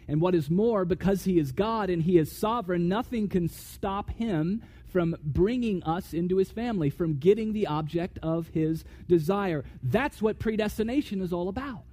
And 0.08 0.20
what 0.20 0.34
is 0.34 0.50
more, 0.50 0.84
because 0.84 1.24
He 1.24 1.38
is 1.38 1.52
God 1.52 1.90
and 1.90 2.02
He 2.02 2.18
is 2.18 2.30
sovereign, 2.30 2.88
nothing 2.88 3.28
can 3.28 3.48
stop 3.48 4.10
Him 4.10 4.62
from 4.88 5.16
bringing 5.22 5.82
us 5.84 6.12
into 6.12 6.36
His 6.36 6.50
family, 6.50 6.90
from 6.90 7.18
getting 7.18 7.52
the 7.52 7.66
object 7.66 8.18
of 8.22 8.48
His 8.48 8.84
desire. 9.08 9.64
That's 9.82 10.20
what 10.20 10.38
predestination 10.38 11.22
is 11.22 11.32
all 11.32 11.48
about. 11.48 11.84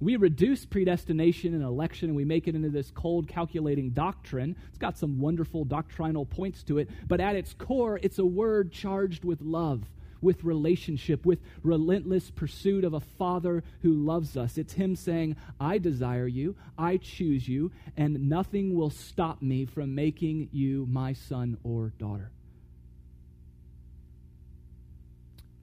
We 0.00 0.16
reduce 0.16 0.64
predestination 0.64 1.52
and 1.52 1.62
election 1.62 2.08
and 2.08 2.16
we 2.16 2.24
make 2.24 2.48
it 2.48 2.54
into 2.54 2.70
this 2.70 2.90
cold, 2.90 3.28
calculating 3.28 3.90
doctrine. 3.90 4.56
It's 4.68 4.78
got 4.78 4.96
some 4.96 5.20
wonderful 5.20 5.64
doctrinal 5.66 6.24
points 6.24 6.62
to 6.64 6.78
it, 6.78 6.88
but 7.06 7.20
at 7.20 7.36
its 7.36 7.52
core, 7.52 8.00
it's 8.02 8.18
a 8.18 8.24
word 8.24 8.72
charged 8.72 9.24
with 9.24 9.42
love, 9.42 9.84
with 10.22 10.42
relationship, 10.42 11.26
with 11.26 11.40
relentless 11.62 12.30
pursuit 12.30 12.82
of 12.82 12.94
a 12.94 13.00
Father 13.00 13.62
who 13.82 13.92
loves 13.92 14.38
us. 14.38 14.56
It's 14.56 14.72
Him 14.72 14.96
saying, 14.96 15.36
I 15.60 15.76
desire 15.76 16.26
you, 16.26 16.56
I 16.78 16.96
choose 16.96 17.46
you, 17.46 17.70
and 17.94 18.28
nothing 18.30 18.74
will 18.74 18.90
stop 18.90 19.42
me 19.42 19.66
from 19.66 19.94
making 19.94 20.48
you 20.50 20.86
my 20.90 21.12
son 21.12 21.58
or 21.62 21.92
daughter. 21.98 22.30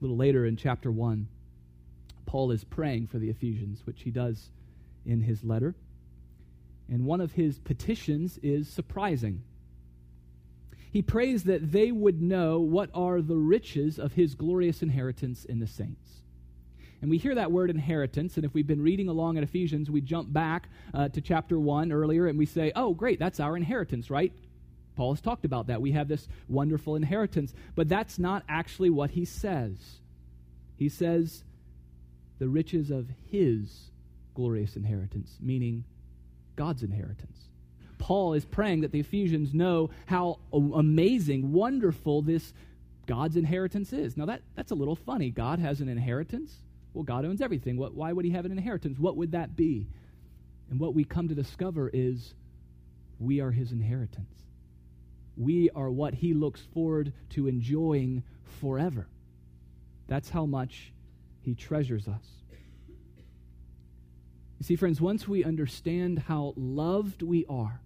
A 0.00 0.04
little 0.04 0.16
later 0.16 0.46
in 0.46 0.56
chapter 0.56 0.92
1, 0.92 1.26
Paul 2.28 2.50
is 2.50 2.62
praying 2.62 3.06
for 3.06 3.18
the 3.18 3.30
Ephesians, 3.30 3.80
which 3.86 4.02
he 4.02 4.10
does 4.10 4.50
in 5.06 5.22
his 5.22 5.42
letter. 5.42 5.74
And 6.90 7.06
one 7.06 7.22
of 7.22 7.32
his 7.32 7.58
petitions 7.58 8.38
is 8.42 8.68
surprising. 8.68 9.42
He 10.92 11.00
prays 11.00 11.44
that 11.44 11.72
they 11.72 11.90
would 11.90 12.20
know 12.20 12.60
what 12.60 12.90
are 12.92 13.22
the 13.22 13.36
riches 13.36 13.98
of 13.98 14.12
his 14.12 14.34
glorious 14.34 14.82
inheritance 14.82 15.46
in 15.46 15.58
the 15.58 15.66
saints. 15.66 16.20
And 17.00 17.10
we 17.10 17.16
hear 17.16 17.34
that 17.34 17.50
word 17.50 17.70
inheritance, 17.70 18.36
and 18.36 18.44
if 18.44 18.52
we've 18.52 18.66
been 18.66 18.82
reading 18.82 19.08
along 19.08 19.38
at 19.38 19.44
Ephesians, 19.44 19.90
we 19.90 20.02
jump 20.02 20.30
back 20.30 20.68
uh, 20.92 21.08
to 21.08 21.22
chapter 21.22 21.58
1 21.58 21.92
earlier 21.92 22.26
and 22.26 22.38
we 22.38 22.44
say, 22.44 22.72
oh, 22.76 22.92
great, 22.92 23.18
that's 23.18 23.40
our 23.40 23.56
inheritance, 23.56 24.10
right? 24.10 24.32
Paul 24.96 25.14
has 25.14 25.22
talked 25.22 25.46
about 25.46 25.68
that. 25.68 25.80
We 25.80 25.92
have 25.92 26.08
this 26.08 26.28
wonderful 26.46 26.94
inheritance. 26.94 27.54
But 27.74 27.88
that's 27.88 28.18
not 28.18 28.42
actually 28.48 28.90
what 28.90 29.12
he 29.12 29.24
says. 29.24 29.76
He 30.76 30.88
says, 30.90 31.44
the 32.38 32.48
riches 32.48 32.90
of 32.90 33.08
his 33.30 33.90
glorious 34.34 34.76
inheritance, 34.76 35.36
meaning 35.40 35.84
God's 36.56 36.82
inheritance. 36.82 37.36
Paul 37.98 38.34
is 38.34 38.44
praying 38.44 38.82
that 38.82 38.92
the 38.92 39.00
Ephesians 39.00 39.52
know 39.52 39.90
how 40.06 40.38
amazing, 40.52 41.52
wonderful 41.52 42.22
this 42.22 42.52
God's 43.06 43.36
inheritance 43.36 43.92
is. 43.92 44.16
Now, 44.16 44.26
that, 44.26 44.42
that's 44.54 44.70
a 44.70 44.76
little 44.76 44.94
funny. 44.94 45.30
God 45.30 45.58
has 45.58 45.80
an 45.80 45.88
inheritance? 45.88 46.54
Well, 46.94 47.04
God 47.04 47.24
owns 47.24 47.40
everything. 47.40 47.76
What, 47.76 47.94
why 47.94 48.12
would 48.12 48.24
he 48.24 48.30
have 48.32 48.44
an 48.44 48.52
inheritance? 48.52 48.98
What 48.98 49.16
would 49.16 49.32
that 49.32 49.56
be? 49.56 49.88
And 50.70 50.78
what 50.78 50.94
we 50.94 51.04
come 51.04 51.28
to 51.28 51.34
discover 51.34 51.90
is 51.92 52.34
we 53.18 53.40
are 53.40 53.50
his 53.50 53.72
inheritance. 53.72 54.34
We 55.36 55.70
are 55.70 55.90
what 55.90 56.14
he 56.14 56.34
looks 56.34 56.60
forward 56.74 57.12
to 57.30 57.46
enjoying 57.46 58.22
forever. 58.60 59.06
That's 60.06 60.30
how 60.30 60.46
much 60.46 60.92
he 61.42 61.54
treasures 61.54 62.08
us. 62.08 62.24
You 64.58 64.64
see, 64.64 64.76
friends, 64.76 65.00
once 65.00 65.28
we 65.28 65.44
understand 65.44 66.18
how 66.20 66.52
loved 66.56 67.22
we 67.22 67.46
are, 67.48 67.80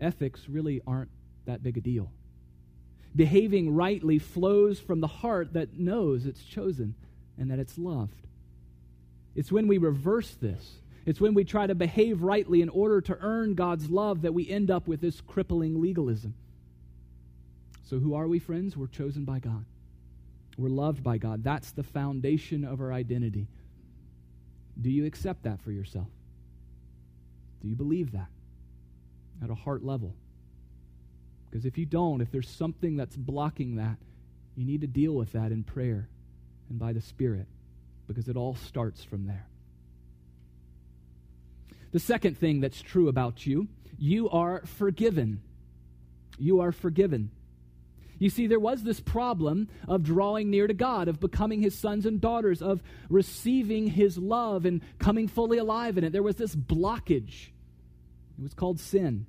ethics 0.00 0.48
really 0.48 0.82
aren't 0.86 1.10
that 1.46 1.62
big 1.62 1.78
a 1.78 1.80
deal. 1.80 2.10
Behaving 3.14 3.74
rightly 3.74 4.18
flows 4.18 4.80
from 4.80 5.00
the 5.00 5.06
heart 5.06 5.52
that 5.54 5.78
knows 5.78 6.26
it's 6.26 6.42
chosen 6.42 6.94
and 7.38 7.50
that 7.50 7.58
it's 7.58 7.78
loved. 7.78 8.26
It's 9.34 9.52
when 9.52 9.68
we 9.68 9.78
reverse 9.78 10.34
this 10.34 10.78
It's 11.06 11.20
when 11.20 11.34
we 11.34 11.44
try 11.44 11.68
to 11.68 11.74
behave 11.76 12.20
rightly 12.22 12.60
in 12.60 12.68
order 12.68 13.00
to 13.02 13.16
earn 13.20 13.54
God's 13.54 13.88
love 13.88 14.22
that 14.22 14.34
we 14.34 14.50
end 14.50 14.72
up 14.72 14.88
with 14.88 15.00
this 15.00 15.20
crippling 15.20 15.80
legalism. 15.80 16.34
So, 17.84 18.00
who 18.00 18.14
are 18.14 18.26
we, 18.26 18.40
friends? 18.40 18.76
We're 18.76 18.88
chosen 18.88 19.24
by 19.24 19.38
God. 19.38 19.64
We're 20.56 20.68
loved 20.68 21.02
by 21.02 21.18
God. 21.18 21.44
That's 21.44 21.70
the 21.72 21.82
foundation 21.82 22.64
of 22.64 22.80
our 22.80 22.92
identity. 22.92 23.46
Do 24.80 24.90
you 24.90 25.04
accept 25.04 25.42
that 25.44 25.60
for 25.60 25.70
yourself? 25.70 26.08
Do 27.62 27.68
you 27.68 27.74
believe 27.74 28.12
that 28.12 28.28
at 29.42 29.50
a 29.50 29.54
heart 29.54 29.84
level? 29.84 30.14
Because 31.50 31.64
if 31.66 31.78
you 31.78 31.86
don't, 31.86 32.20
if 32.20 32.30
there's 32.30 32.48
something 32.48 32.96
that's 32.96 33.16
blocking 33.16 33.76
that, 33.76 33.96
you 34.56 34.64
need 34.64 34.80
to 34.80 34.86
deal 34.86 35.12
with 35.12 35.32
that 35.32 35.52
in 35.52 35.62
prayer 35.62 36.08
and 36.68 36.78
by 36.78 36.92
the 36.92 37.00
Spirit, 37.00 37.46
because 38.08 38.28
it 38.28 38.36
all 38.36 38.54
starts 38.54 39.04
from 39.04 39.26
there. 39.26 39.46
The 41.92 42.00
second 42.00 42.36
thing 42.38 42.60
that's 42.60 42.80
true 42.82 43.08
about 43.08 43.46
you, 43.46 43.68
you 43.98 44.28
are 44.30 44.62
forgiven. 44.66 45.40
You 46.38 46.60
are 46.60 46.72
forgiven. 46.72 47.30
You 48.18 48.30
see, 48.30 48.46
there 48.46 48.60
was 48.60 48.82
this 48.82 49.00
problem 49.00 49.68
of 49.86 50.02
drawing 50.02 50.50
near 50.50 50.66
to 50.66 50.74
God, 50.74 51.08
of 51.08 51.20
becoming 51.20 51.60
his 51.60 51.76
sons 51.76 52.06
and 52.06 52.20
daughters, 52.20 52.62
of 52.62 52.82
receiving 53.10 53.88
his 53.88 54.16
love 54.16 54.64
and 54.64 54.80
coming 54.98 55.28
fully 55.28 55.58
alive 55.58 55.98
in 55.98 56.04
it. 56.04 56.12
There 56.12 56.22
was 56.22 56.36
this 56.36 56.54
blockage. 56.54 57.48
It 58.38 58.42
was 58.42 58.54
called 58.54 58.80
sin. 58.80 59.26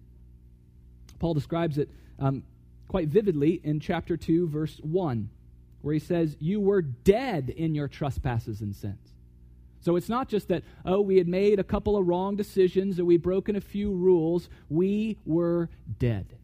Paul 1.19 1.33
describes 1.33 1.77
it 1.77 1.89
um, 2.19 2.43
quite 2.87 3.09
vividly 3.09 3.59
in 3.63 3.79
chapter 3.79 4.15
2, 4.15 4.47
verse 4.47 4.79
1, 4.81 5.29
where 5.81 5.93
he 5.93 5.99
says, 5.99 6.37
You 6.39 6.61
were 6.61 6.81
dead 6.81 7.49
in 7.49 7.75
your 7.75 7.87
trespasses 7.87 8.61
and 8.61 8.75
sins. 8.75 9.13
So 9.81 9.95
it's 9.95 10.09
not 10.09 10.27
just 10.27 10.47
that, 10.47 10.63
oh, 10.85 11.01
we 11.01 11.17
had 11.17 11.27
made 11.27 11.59
a 11.59 11.63
couple 11.63 11.97
of 11.97 12.07
wrong 12.07 12.35
decisions 12.35 12.99
or 12.99 13.05
we'd 13.05 13.21
broken 13.21 13.55
a 13.55 13.61
few 13.61 13.91
rules. 13.91 14.49
We 14.69 15.17
were 15.25 15.69
dead 15.99 16.37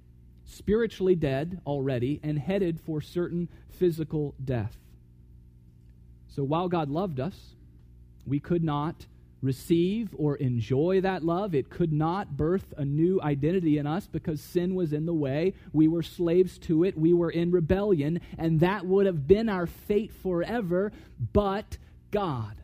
spiritually 0.54 1.16
dead 1.16 1.62
already 1.66 2.20
and 2.24 2.38
headed 2.40 2.80
for 2.80 3.02
certain 3.02 3.50
physical 3.70 4.36
death. 4.44 4.78
So 6.28 6.44
while 6.44 6.68
God 6.68 6.90
loved 6.90 7.20
us, 7.20 7.56
we 8.26 8.40
could 8.40 8.64
not 8.64 9.06
receive 9.42 10.16
or 10.18 10.38
enjoy 10.38 11.02
that 11.02 11.24
love. 11.24 11.54
It 11.54 11.70
could 11.70 11.92
not 11.92 12.38
birth 12.38 12.74
a 12.78 12.86
new 12.86 13.22
identity 13.22 13.78
in 13.78 13.86
us 13.86 14.08
because 14.08 14.42
sin 14.42 14.74
was 14.74 14.94
in 14.94 15.06
the 15.06 15.14
way. 15.14 15.54
We 15.74 15.88
were 15.88 16.02
slaves 16.02 16.58
to 16.60 16.86
it. 16.86 16.98
We 16.98 17.14
were 17.14 17.30
in 17.30 17.52
rebellion, 17.52 18.22
and 18.38 18.62
that 18.62 18.86
would 18.86 19.06
have 19.06 19.28
been 19.28 19.50
our 19.50 19.68
fate 19.68 20.14
forever. 20.14 20.94
But 21.34 21.78
God, 22.10 22.56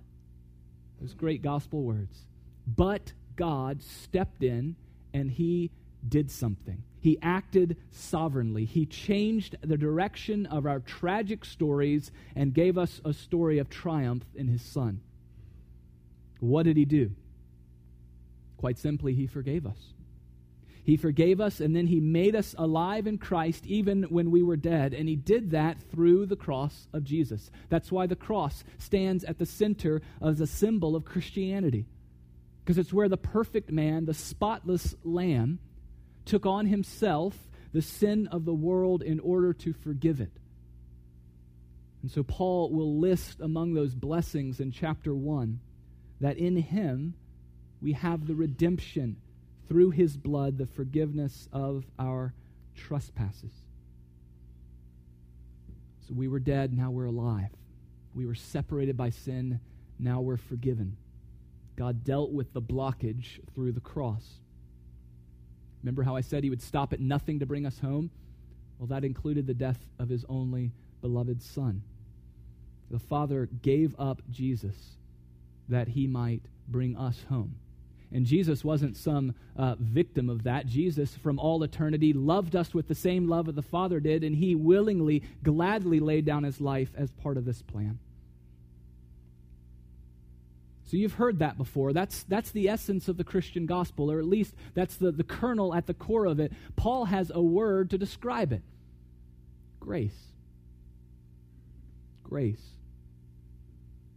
those 1.01 1.13
great 1.13 1.41
gospel 1.41 1.83
words, 1.83 2.25
but 2.65 3.11
God 3.35 3.83
stepped 3.83 4.41
in 4.41 4.75
and 5.13 5.29
He 5.29 5.71
did 6.07 6.31
something. 6.31 6.83
He 7.01 7.17
acted 7.21 7.77
sovereignly. 7.91 8.65
He 8.65 8.85
changed 8.85 9.55
the 9.61 9.77
direction 9.77 10.45
of 10.45 10.65
our 10.65 10.79
tragic 10.79 11.45
stories 11.45 12.11
and 12.35 12.53
gave 12.53 12.77
us 12.77 12.99
a 13.05 13.13
story 13.13 13.57
of 13.59 13.69
triumph 13.69 14.25
in 14.35 14.47
His 14.47 14.61
Son. 14.61 15.01
What 16.39 16.63
did 16.63 16.77
He 16.77 16.85
do? 16.85 17.11
Quite 18.57 18.77
simply, 18.77 19.13
He 19.13 19.27
forgave 19.27 19.65
us. 19.65 19.93
He 20.83 20.97
forgave 20.97 21.39
us 21.39 21.59
and 21.59 21.75
then 21.75 21.87
He 21.87 21.99
made 21.99 22.35
us 22.35 22.55
alive 22.57 23.07
in 23.07 23.17
Christ 23.17 23.65
even 23.65 24.03
when 24.03 24.31
we 24.31 24.41
were 24.41 24.57
dead. 24.57 24.93
And 24.93 25.07
He 25.07 25.15
did 25.15 25.51
that 25.51 25.77
through 25.91 26.25
the 26.25 26.35
cross 26.35 26.87
of 26.91 27.03
Jesus. 27.03 27.49
That's 27.69 27.91
why 27.91 28.07
the 28.07 28.15
cross 28.15 28.63
stands 28.77 29.23
at 29.23 29.37
the 29.37 29.45
center 29.45 30.01
as 30.21 30.41
a 30.41 30.47
symbol 30.47 30.95
of 30.95 31.05
Christianity. 31.05 31.85
Because 32.63 32.77
it's 32.77 32.93
where 32.93 33.09
the 33.09 33.17
perfect 33.17 33.71
man, 33.71 34.05
the 34.05 34.13
spotless 34.13 34.95
lamb, 35.03 35.59
took 36.29 36.45
on 36.45 36.67
himself 36.67 37.35
the 37.73 37.81
sin 37.81 38.27
of 38.27 38.45
the 38.45 38.53
world 38.53 39.01
in 39.01 39.19
order 39.19 39.51
to 39.51 39.73
forgive 39.73 40.21
it. 40.21 40.31
And 42.01 42.11
so 42.11 42.23
Paul 42.23 42.71
will 42.71 42.99
list 42.99 43.41
among 43.41 43.73
those 43.73 43.95
blessings 43.95 44.59
in 44.59 44.71
chapter 44.71 45.13
1 45.13 45.59
that 46.21 46.37
in 46.37 46.55
him 46.55 47.15
we 47.81 47.93
have 47.93 48.27
the 48.27 48.35
redemption 48.35 49.17
through 49.67 49.89
his 49.91 50.17
blood, 50.17 50.57
the 50.57 50.67
forgiveness 50.67 51.49
of 51.51 51.85
our 51.97 52.33
trespasses. 52.75 53.53
So 56.07 56.13
we 56.13 56.27
were 56.27 56.39
dead, 56.39 56.77
now 56.77 56.91
we're 56.91 57.05
alive. 57.05 57.49
We 58.13 58.25
were 58.25 58.35
separated 58.35 58.95
by 58.95 59.09
sin, 59.09 59.59
now 59.97 60.21
we're 60.21 60.37
forgiven. 60.37 60.95
God 61.75 62.03
dealt 62.03 62.31
with 62.31 62.53
the 62.53 62.61
blockage 62.61 63.39
through 63.53 63.71
the 63.71 63.79
cross. 63.79 64.39
Remember 65.83 66.03
how 66.03 66.15
I 66.15 66.21
said 66.21 66.43
he 66.43 66.49
would 66.49 66.61
stop 66.61 66.93
at 66.93 66.99
nothing 66.99 67.39
to 67.39 67.45
bring 67.45 67.65
us 67.65 67.79
home? 67.79 68.09
Well, 68.77 68.87
that 68.87 69.03
included 69.03 69.47
the 69.47 69.53
death 69.53 69.79
of 69.97 70.09
his 70.09 70.25
only 70.29 70.71
beloved 71.01 71.41
Son. 71.41 71.81
The 72.91 72.99
Father 72.99 73.47
gave 73.61 73.95
up 73.99 74.21
Jesus 74.29 74.75
that 75.67 75.89
he 75.89 76.07
might 76.07 76.41
bring 76.67 76.97
us 76.97 77.25
home. 77.29 77.55
And 78.11 78.25
Jesus 78.25 78.63
wasn't 78.63 78.97
some 78.97 79.35
uh, 79.55 79.75
victim 79.79 80.29
of 80.29 80.43
that. 80.43 80.65
Jesus, 80.65 81.15
from 81.15 81.37
all 81.37 81.61
eternity, 81.61 82.11
loved 82.11 82.55
us 82.55 82.73
with 82.73 82.87
the 82.87 82.95
same 82.95 83.27
love 83.27 83.45
that 83.45 83.55
the 83.55 83.61
Father 83.61 83.99
did, 83.99 84.23
and 84.23 84.35
he 84.35 84.55
willingly, 84.55 85.21
gladly 85.43 85.99
laid 85.99 86.25
down 86.25 86.43
his 86.43 86.59
life 86.59 86.89
as 86.97 87.11
part 87.11 87.37
of 87.37 87.45
this 87.45 87.61
plan. 87.61 87.99
So 90.89 90.97
you've 90.97 91.13
heard 91.13 91.37
that 91.37 91.55
before. 91.55 91.93
That's, 91.93 92.23
that's 92.23 92.49
the 92.49 92.67
essence 92.67 93.07
of 93.07 93.17
the 93.17 93.23
Christian 93.23 93.67
gospel, 93.67 94.11
or 94.11 94.17
at 94.17 94.25
least 94.25 94.55
that's 94.73 94.95
the, 94.95 95.11
the 95.11 95.23
kernel 95.23 95.75
at 95.75 95.85
the 95.85 95.93
core 95.93 96.25
of 96.25 96.39
it. 96.39 96.51
Paul 96.75 97.05
has 97.05 97.31
a 97.31 97.41
word 97.41 97.91
to 97.91 97.99
describe 97.99 98.51
it 98.51 98.63
grace. 99.79 100.17
Grace. 102.23 102.63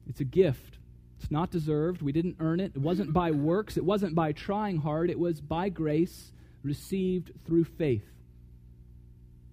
It's 0.08 0.20
a 0.20 0.24
gift. 0.24 0.78
It's 1.20 1.30
not 1.30 1.50
deserved. 1.50 2.00
We 2.00 2.10
didn't 2.12 2.36
earn 2.40 2.58
it. 2.58 2.72
It 2.74 2.80
wasn't 2.80 3.12
by 3.12 3.32
works. 3.32 3.76
It 3.76 3.84
wasn't 3.84 4.14
by 4.14 4.32
trying 4.32 4.78
hard. 4.78 5.10
It 5.10 5.18
was 5.18 5.42
by 5.42 5.68
grace 5.68 6.32
received 6.62 7.32
through 7.44 7.64
faith. 7.64 8.08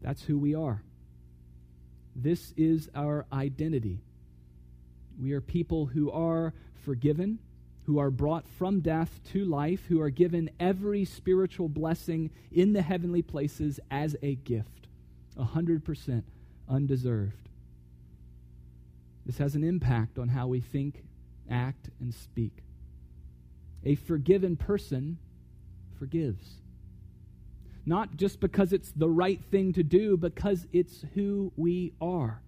That's 0.01 0.23
who 0.23 0.37
we 0.39 0.55
are. 0.55 0.83
This 2.15 2.53
is 2.55 2.89
our 2.95 3.25
identity. 3.33 3.99
We 5.19 5.33
are 5.33 5.41
people 5.41 5.87
who 5.87 6.09
are 6.11 6.53
forgiven, 6.85 7.39
who 7.85 7.99
are 7.99 8.09
brought 8.09 8.47
from 8.47 8.79
death 8.79 9.19
to 9.33 9.43
life, 9.43 9.85
who 9.89 9.99
are 10.01 10.09
given 10.09 10.49
every 10.59 11.03
spiritual 11.05 11.67
blessing 11.67 12.29
in 12.51 12.73
the 12.73 12.81
heavenly 12.81 13.21
places 13.21 13.79
as 13.91 14.15
a 14.21 14.35
gift, 14.35 14.87
100% 15.37 16.23
undeserved. 16.69 17.49
This 19.25 19.37
has 19.39 19.55
an 19.55 19.63
impact 19.63 20.17
on 20.17 20.29
how 20.29 20.47
we 20.47 20.61
think, 20.61 21.03
act, 21.49 21.89
and 21.99 22.13
speak. 22.13 22.63
A 23.83 23.95
forgiven 23.95 24.55
person 24.55 25.17
forgives. 25.97 26.61
Not 27.85 28.15
just 28.15 28.39
because 28.39 28.71
it's 28.71 28.91
the 28.91 29.09
right 29.09 29.41
thing 29.51 29.73
to 29.73 29.83
do, 29.83 30.15
because 30.15 30.65
it's 30.71 31.03
who 31.13 31.51
we 31.57 31.93
are. 31.99 32.41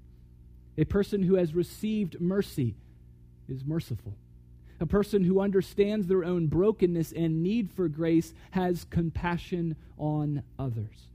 A 0.78 0.86
person 0.86 1.24
who 1.24 1.36
has 1.36 1.54
received 1.54 2.20
mercy 2.20 2.76
is 3.48 3.66
merciful. 3.66 4.14
A 4.80 4.86
person 4.86 5.24
who 5.24 5.40
understands 5.40 6.08
their 6.08 6.24
own 6.24 6.48
brokenness 6.48 7.12
and 7.12 7.44
need 7.44 7.72
for 7.72 7.88
grace 7.88 8.34
has 8.52 8.86
compassion 8.86 9.76
on 9.98 10.44
others. 10.58 11.08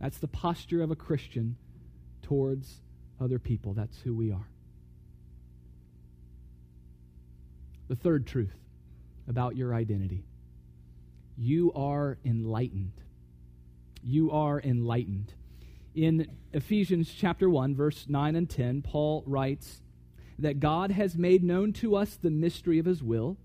That's 0.00 0.18
the 0.18 0.28
posture 0.28 0.82
of 0.82 0.90
a 0.90 0.96
Christian 0.96 1.56
towards 2.22 2.80
other 3.20 3.38
people. 3.38 3.74
That's 3.74 3.98
who 4.00 4.14
we 4.14 4.32
are. 4.32 4.48
The 7.88 7.96
third 7.96 8.26
truth 8.26 8.54
about 9.26 9.56
your 9.56 9.74
identity 9.74 10.24
you 11.40 11.72
are 11.74 12.18
enlightened. 12.24 12.92
You 14.02 14.32
are 14.32 14.60
enlightened. 14.60 15.32
In 15.94 16.26
Ephesians 16.52 17.12
chapter 17.16 17.50
1, 17.50 17.74
verse 17.74 18.06
9 18.08 18.36
and 18.36 18.48
10, 18.48 18.82
Paul 18.82 19.24
writes, 19.26 19.80
that 20.38 20.60
God 20.60 20.92
has 20.92 21.16
made 21.16 21.42
known 21.42 21.72
to 21.74 21.96
us 21.96 22.16
the 22.16 22.30
mystery 22.30 22.78
of 22.78 22.86
his 22.86 23.02
will, 23.02 23.36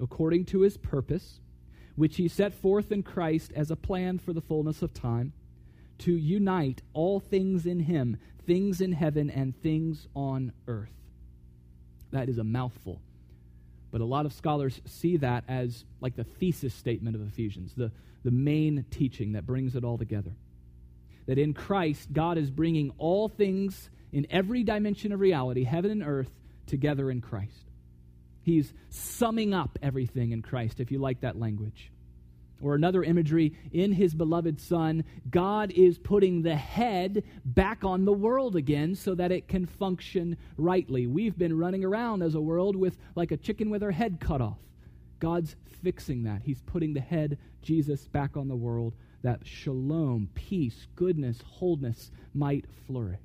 according 0.00 0.44
to 0.46 0.60
his 0.60 0.76
purpose, 0.76 1.40
which 1.94 2.16
he 2.16 2.28
set 2.28 2.52
forth 2.52 2.92
in 2.92 3.02
Christ 3.02 3.52
as 3.56 3.70
a 3.70 3.76
plan 3.76 4.18
for 4.18 4.34
the 4.34 4.42
fullness 4.42 4.82
of 4.82 4.92
time, 4.92 5.32
to 5.98 6.12
unite 6.12 6.82
all 6.92 7.20
things 7.20 7.64
in 7.64 7.80
him, 7.80 8.18
things 8.46 8.82
in 8.82 8.92
heaven 8.92 9.30
and 9.30 9.56
things 9.62 10.06
on 10.14 10.52
earth. 10.68 10.92
That 12.10 12.28
is 12.28 12.36
a 12.36 12.44
mouthful. 12.44 13.00
But 13.90 14.02
a 14.02 14.04
lot 14.04 14.26
of 14.26 14.34
scholars 14.34 14.82
see 14.84 15.16
that 15.18 15.44
as 15.48 15.86
like 16.02 16.16
the 16.16 16.24
thesis 16.24 16.74
statement 16.74 17.16
of 17.16 17.26
Ephesians, 17.26 17.72
the, 17.74 17.90
the 18.24 18.30
main 18.30 18.84
teaching 18.90 19.32
that 19.32 19.46
brings 19.46 19.74
it 19.74 19.84
all 19.84 19.96
together. 19.96 20.32
That 21.26 21.38
in 21.38 21.54
Christ, 21.54 22.12
God 22.12 22.38
is 22.38 22.50
bringing 22.50 22.92
all 22.98 23.28
things 23.28 23.90
in 24.12 24.26
every 24.30 24.62
dimension 24.62 25.12
of 25.12 25.20
reality, 25.20 25.64
heaven 25.64 25.90
and 25.90 26.02
earth, 26.02 26.30
together 26.66 27.10
in 27.10 27.20
Christ. 27.20 27.66
He's 28.42 28.72
summing 28.90 29.52
up 29.52 29.78
everything 29.82 30.30
in 30.30 30.42
Christ, 30.42 30.78
if 30.78 30.92
you 30.92 30.98
like 30.98 31.20
that 31.20 31.38
language. 31.38 31.90
Or 32.62 32.74
another 32.74 33.02
imagery, 33.02 33.54
in 33.72 33.92
his 33.92 34.14
beloved 34.14 34.60
Son, 34.60 35.04
God 35.28 35.72
is 35.72 35.98
putting 35.98 36.42
the 36.42 36.54
head 36.54 37.24
back 37.44 37.84
on 37.84 38.04
the 38.04 38.12
world 38.12 38.56
again 38.56 38.94
so 38.94 39.14
that 39.16 39.32
it 39.32 39.48
can 39.48 39.66
function 39.66 40.36
rightly. 40.56 41.06
We've 41.06 41.36
been 41.36 41.58
running 41.58 41.84
around 41.84 42.22
as 42.22 42.34
a 42.34 42.40
world 42.40 42.76
with 42.76 42.96
like 43.14 43.32
a 43.32 43.36
chicken 43.36 43.68
with 43.68 43.82
her 43.82 43.90
head 43.90 44.20
cut 44.20 44.40
off. 44.40 44.58
God's 45.18 45.56
fixing 45.82 46.22
that. 46.22 46.42
He's 46.42 46.62
putting 46.62 46.94
the 46.94 47.00
head, 47.00 47.38
Jesus, 47.62 48.06
back 48.08 48.36
on 48.36 48.48
the 48.48 48.56
world 48.56 48.94
that 49.26 49.44
shalom, 49.44 50.28
peace, 50.36 50.86
goodness, 50.94 51.42
wholeness 51.44 52.12
might 52.32 52.64
flourish. 52.86 53.18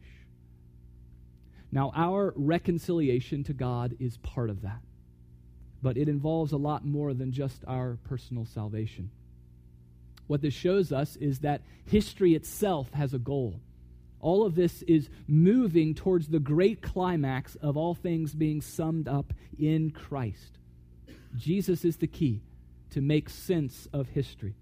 Now, 1.72 1.92
our 1.96 2.34
reconciliation 2.36 3.44
to 3.44 3.54
God 3.54 3.96
is 4.00 4.18
part 4.18 4.50
of 4.50 4.64
that, 4.64 4.82
but 5.80 5.98
it 5.98 6.10
involves 6.10 6.54
a 6.54 6.58
lot 6.58 6.84
more 6.84 7.14
than 7.14 7.32
just 7.32 7.64
our 7.68 8.00
personal 8.04 8.46
salvation. 8.46 9.12
What 10.26 10.42
this 10.42 10.56
shows 10.56 10.92
us 10.92 11.18
is 11.18 11.42
that 11.42 11.62
history 11.86 12.34
itself 12.34 12.92
has 12.94 13.14
a 13.14 13.20
goal. 13.20 13.60
All 14.20 14.44
of 14.44 14.56
this 14.56 14.82
is 14.84 15.08
moving 15.28 15.94
towards 15.94 16.30
the 16.30 16.40
great 16.40 16.82
climax 16.82 17.54
of 17.58 17.78
all 17.78 17.94
things 17.94 18.34
being 18.34 18.62
summed 18.62 19.08
up 19.08 19.34
in 19.60 19.92
Christ. 19.92 20.58
Jesus 21.38 21.86
is 21.86 21.98
the 21.98 22.08
key 22.08 22.42
to 22.90 23.02
make 23.02 23.30
sense 23.30 23.88
of 23.94 24.10
history. 24.10 24.56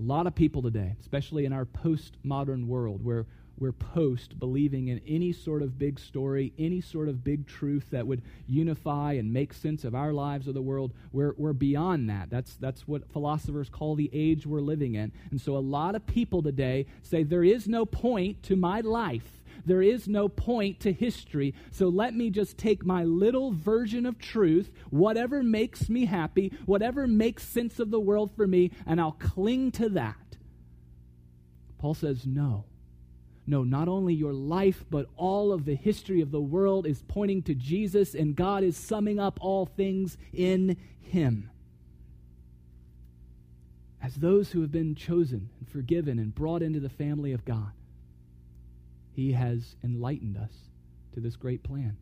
A 0.00 0.02
lot 0.02 0.26
of 0.26 0.34
people 0.34 0.62
today, 0.62 0.96
especially 0.98 1.44
in 1.44 1.52
our 1.52 1.66
postmodern 1.66 2.66
world 2.66 3.04
where 3.04 3.26
we're 3.58 3.72
post 3.72 4.38
believing 4.40 4.88
in 4.88 4.98
any 5.06 5.30
sort 5.30 5.60
of 5.60 5.78
big 5.78 6.00
story, 6.00 6.54
any 6.58 6.80
sort 6.80 7.10
of 7.10 7.22
big 7.22 7.46
truth 7.46 7.84
that 7.90 8.06
would 8.06 8.22
unify 8.48 9.12
and 9.12 9.30
make 9.30 9.52
sense 9.52 9.84
of 9.84 9.94
our 9.94 10.14
lives 10.14 10.48
or 10.48 10.52
the 10.52 10.62
world. 10.62 10.92
We're, 11.12 11.34
we're 11.36 11.52
beyond 11.52 12.08
that. 12.08 12.30
That's, 12.30 12.54
that's 12.54 12.88
what 12.88 13.12
philosophers 13.12 13.68
call 13.68 13.94
the 13.94 14.08
age 14.14 14.46
we're 14.46 14.62
living 14.62 14.94
in. 14.94 15.12
And 15.30 15.38
so 15.38 15.54
a 15.54 15.58
lot 15.58 15.94
of 15.94 16.06
people 16.06 16.42
today 16.42 16.86
say 17.02 17.22
there 17.22 17.44
is 17.44 17.68
no 17.68 17.84
point 17.84 18.42
to 18.44 18.56
my 18.56 18.80
life. 18.80 19.39
There 19.66 19.82
is 19.82 20.08
no 20.08 20.28
point 20.28 20.80
to 20.80 20.92
history. 20.92 21.54
So 21.70 21.88
let 21.88 22.14
me 22.14 22.30
just 22.30 22.58
take 22.58 22.84
my 22.84 23.04
little 23.04 23.52
version 23.52 24.06
of 24.06 24.18
truth, 24.18 24.70
whatever 24.90 25.42
makes 25.42 25.88
me 25.88 26.06
happy, 26.06 26.52
whatever 26.66 27.06
makes 27.06 27.46
sense 27.46 27.78
of 27.78 27.90
the 27.90 28.00
world 28.00 28.30
for 28.34 28.46
me, 28.46 28.70
and 28.86 29.00
I'll 29.00 29.12
cling 29.12 29.72
to 29.72 29.88
that. 29.90 30.16
Paul 31.78 31.94
says, 31.94 32.26
no. 32.26 32.64
No, 33.46 33.64
not 33.64 33.88
only 33.88 34.14
your 34.14 34.32
life, 34.32 34.84
but 34.90 35.06
all 35.16 35.52
of 35.52 35.64
the 35.64 35.74
history 35.74 36.20
of 36.20 36.30
the 36.30 36.40
world 36.40 36.86
is 36.86 37.02
pointing 37.08 37.42
to 37.44 37.54
Jesus, 37.54 38.14
and 38.14 38.36
God 38.36 38.62
is 38.62 38.76
summing 38.76 39.18
up 39.18 39.38
all 39.40 39.66
things 39.66 40.16
in 40.32 40.76
Him. 41.00 41.50
As 44.00 44.14
those 44.14 44.52
who 44.52 44.60
have 44.60 44.70
been 44.70 44.94
chosen 44.94 45.50
and 45.58 45.68
forgiven 45.68 46.18
and 46.18 46.34
brought 46.34 46.62
into 46.62 46.80
the 46.80 46.88
family 46.88 47.32
of 47.32 47.44
God, 47.44 47.72
He 49.20 49.32
has 49.32 49.76
enlightened 49.84 50.38
us 50.38 50.70
to 51.12 51.20
this 51.20 51.36
great 51.36 51.62
plan. 51.62 51.98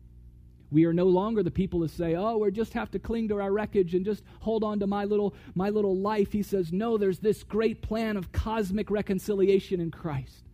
We 0.71 0.85
are 0.85 0.93
no 0.93 1.07
longer 1.07 1.43
the 1.43 1.51
people 1.51 1.81
that 1.81 1.91
say, 1.91 2.15
"Oh, 2.15 2.37
we 2.37 2.49
just 2.49 2.71
have 2.71 2.89
to 2.91 2.99
cling 2.99 3.27
to 3.27 3.41
our 3.41 3.51
wreckage 3.51 3.93
and 3.93 4.05
just 4.05 4.23
hold 4.39 4.63
on 4.63 4.79
to 4.79 4.87
my 4.87 5.03
little 5.03 5.35
my 5.53 5.69
little 5.69 5.97
life." 5.97 6.31
He 6.31 6.41
says, 6.41 6.71
"No, 6.71 6.97
there's 6.97 7.19
this 7.19 7.43
great 7.43 7.81
plan 7.81 8.15
of 8.15 8.31
cosmic 8.31 8.89
reconciliation 8.89 9.81
in 9.81 9.91
Christ." 9.91 10.45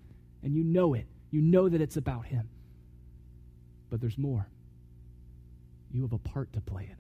and 0.42 0.56
you 0.56 0.64
know 0.64 0.96
it. 0.96 1.06
You 1.30 1.42
know 1.42 1.70
that 1.70 1.82
it's 1.82 1.98
about 1.98 2.26
Him. 2.26 2.50
But 3.92 4.02
there's 4.02 4.18
more. 4.18 4.48
You 5.92 6.02
have 6.02 6.14
a 6.14 6.18
part 6.18 6.52
to 6.54 6.62
play 6.62 6.86
in 6.86 6.92
it. 6.94 6.98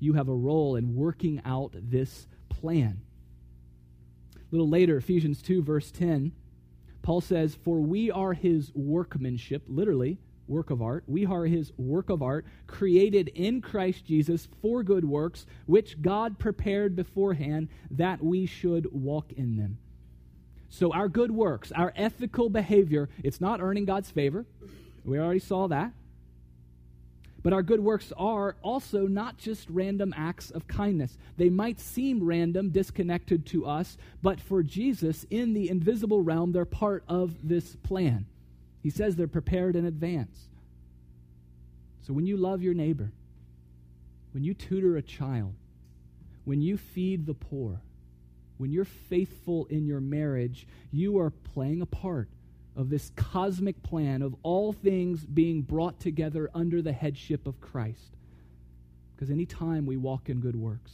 You 0.00 0.12
have 0.14 0.28
a 0.28 0.34
role 0.34 0.76
in 0.76 0.94
working 0.94 1.40
out 1.46 1.74
this 1.74 2.28
plan. 2.50 3.00
A 4.36 4.38
little 4.50 4.68
later, 4.68 4.98
Ephesians 4.98 5.40
2, 5.40 5.62
verse 5.62 5.90
10, 5.90 6.32
Paul 7.02 7.20
says, 7.20 7.54
For 7.54 7.80
we 7.80 8.10
are 8.10 8.32
his 8.32 8.72
workmanship, 8.74 9.62
literally, 9.68 10.18
work 10.46 10.70
of 10.70 10.82
art. 10.82 11.04
We 11.06 11.24
are 11.26 11.44
his 11.46 11.72
work 11.76 12.10
of 12.10 12.22
art, 12.22 12.44
created 12.66 13.28
in 13.28 13.60
Christ 13.60 14.04
Jesus 14.04 14.48
for 14.60 14.82
good 14.82 15.04
works, 15.04 15.46
which 15.66 16.02
God 16.02 16.38
prepared 16.38 16.96
beforehand 16.96 17.68
that 17.92 18.22
we 18.22 18.46
should 18.46 18.92
walk 18.92 19.32
in 19.32 19.56
them. 19.56 19.78
So, 20.68 20.92
our 20.92 21.08
good 21.08 21.30
works, 21.30 21.72
our 21.72 21.92
ethical 21.96 22.48
behavior, 22.48 23.08
it's 23.24 23.40
not 23.40 23.60
earning 23.60 23.86
God's 23.86 24.10
favor. 24.10 24.46
We 25.04 25.18
already 25.18 25.40
saw 25.40 25.66
that. 25.68 25.92
But 27.42 27.52
our 27.54 27.62
good 27.62 27.80
works 27.80 28.12
are 28.16 28.56
also 28.62 29.06
not 29.06 29.38
just 29.38 29.70
random 29.70 30.12
acts 30.16 30.50
of 30.50 30.66
kindness. 30.66 31.16
They 31.38 31.48
might 31.48 31.80
seem 31.80 32.22
random, 32.22 32.68
disconnected 32.70 33.46
to 33.46 33.64
us, 33.64 33.96
but 34.22 34.40
for 34.40 34.62
Jesus, 34.62 35.24
in 35.30 35.54
the 35.54 35.70
invisible 35.70 36.22
realm, 36.22 36.52
they're 36.52 36.66
part 36.66 37.02
of 37.08 37.34
this 37.42 37.76
plan. 37.76 38.26
He 38.82 38.90
says 38.90 39.16
they're 39.16 39.26
prepared 39.26 39.74
in 39.74 39.86
advance. 39.86 40.48
So 42.06 42.12
when 42.12 42.26
you 42.26 42.36
love 42.36 42.62
your 42.62 42.74
neighbor, 42.74 43.10
when 44.32 44.44
you 44.44 44.52
tutor 44.52 44.96
a 44.96 45.02
child, 45.02 45.54
when 46.44 46.60
you 46.60 46.76
feed 46.76 47.26
the 47.26 47.34
poor, 47.34 47.80
when 48.58 48.70
you're 48.70 48.84
faithful 48.84 49.66
in 49.66 49.86
your 49.86 50.00
marriage, 50.00 50.66
you 50.92 51.18
are 51.18 51.30
playing 51.30 51.80
a 51.80 51.86
part 51.86 52.28
of 52.76 52.90
this 52.90 53.10
cosmic 53.16 53.82
plan 53.82 54.22
of 54.22 54.34
all 54.42 54.72
things 54.72 55.24
being 55.24 55.62
brought 55.62 56.00
together 56.00 56.50
under 56.54 56.80
the 56.80 56.92
headship 56.92 57.46
of 57.46 57.60
Christ. 57.60 58.16
Because 59.14 59.30
anytime 59.30 59.86
we 59.86 59.96
walk 59.96 60.28
in 60.28 60.40
good 60.40 60.56
works, 60.56 60.92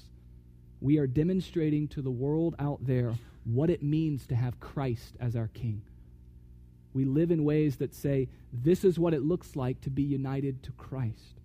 we 0.80 0.98
are 0.98 1.06
demonstrating 1.06 1.88
to 1.88 2.02
the 2.02 2.10
world 2.10 2.54
out 2.58 2.84
there 2.84 3.14
what 3.44 3.70
it 3.70 3.82
means 3.82 4.26
to 4.26 4.34
have 4.34 4.58
Christ 4.58 5.14
as 5.20 5.36
our 5.36 5.48
King. 5.48 5.82
We 6.92 7.04
live 7.04 7.30
in 7.30 7.44
ways 7.44 7.76
that 7.76 7.94
say, 7.94 8.28
this 8.52 8.82
is 8.82 8.98
what 8.98 9.14
it 9.14 9.22
looks 9.22 9.54
like 9.54 9.80
to 9.82 9.90
be 9.90 10.02
united 10.02 10.62
to 10.64 10.72
Christ. 10.72 11.40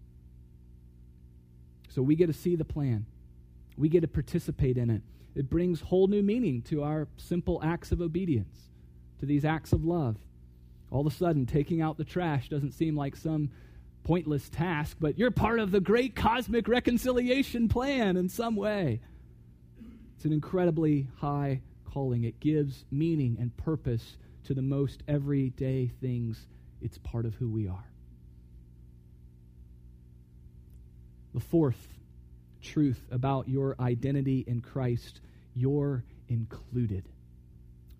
So 1.89 2.02
we 2.02 2.15
get 2.15 2.28
to 2.28 2.34
see 2.34 2.56
the 2.56 2.65
plan, 2.65 3.06
we 3.78 3.89
get 3.89 4.02
to 4.02 4.08
participate 4.08 4.78
in 4.78 4.89
it. 4.89 5.02
It 5.36 5.50
brings 5.50 5.82
whole 5.82 6.08
new 6.08 6.22
meaning 6.22 6.62
to 6.63 6.84
our 6.84 7.08
simple 7.17 7.62
acts 7.63 7.91
of 7.91 8.02
obedience, 8.02 8.58
to 9.22 9.26
these 9.26 9.46
acts 9.46 9.72
of 9.72 9.86
love. 9.86 10.18
All 10.90 11.02
of 11.02 11.08
a 11.08 11.16
sudden, 11.16 11.46
taking 11.46 11.82
out 11.82 11.98
the 11.98 12.04
trash 12.04 12.50
doesn't 12.50 12.74
seem 12.74 12.98
like 12.98 13.16
some 13.16 13.52
pointless 14.04 14.50
task, 14.50 14.98
but 15.00 15.18
you're 15.18 15.32
part 15.32 15.60
of 15.60 15.72
the 15.72 15.80
great 15.80 16.16
cosmic 16.16 16.68
reconciliation 16.68 17.70
plan 17.70 18.18
in 18.18 18.28
some 18.28 18.56
way. 18.56 19.00
It's 20.16 20.26
an 20.26 20.34
incredibly 20.34 21.08
high 21.18 21.62
calling. 21.86 22.24
It 22.24 22.40
gives 22.40 22.84
meaning 22.92 23.38
and 23.40 23.56
purpose 23.58 24.18
to 24.46 24.56
the 24.56 24.62
most 24.62 25.04
everyday 25.08 25.92
things. 26.02 26.48
It's 26.82 26.98
part 26.98 27.26
of 27.26 27.36
who 27.36 27.48
we 27.48 27.68
are. 27.68 27.86
The 31.36 31.40
fourth 31.40 31.88
truth 32.62 33.08
about 33.12 33.48
your 33.48 33.76
identity 33.80 34.44
in 34.48 34.62
Christ. 34.62 35.22
You're 35.54 36.04
included. 36.28 37.08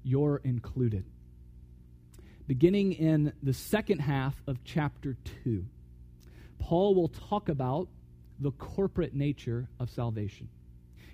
You're 0.04 0.42
included. 0.44 1.06
Beginning 2.48 2.94
in 2.94 3.34
the 3.42 3.54
second 3.54 4.00
half 4.00 4.36
of 4.48 4.64
chapter 4.64 5.16
2, 5.44 5.66
Paul 6.60 6.96
will 6.96 7.08
talk 7.08 7.50
about 7.50 7.88
the 8.40 8.52
corporate 8.52 9.14
nature 9.14 9.68
of 9.80 9.90
salvation. 9.90 10.50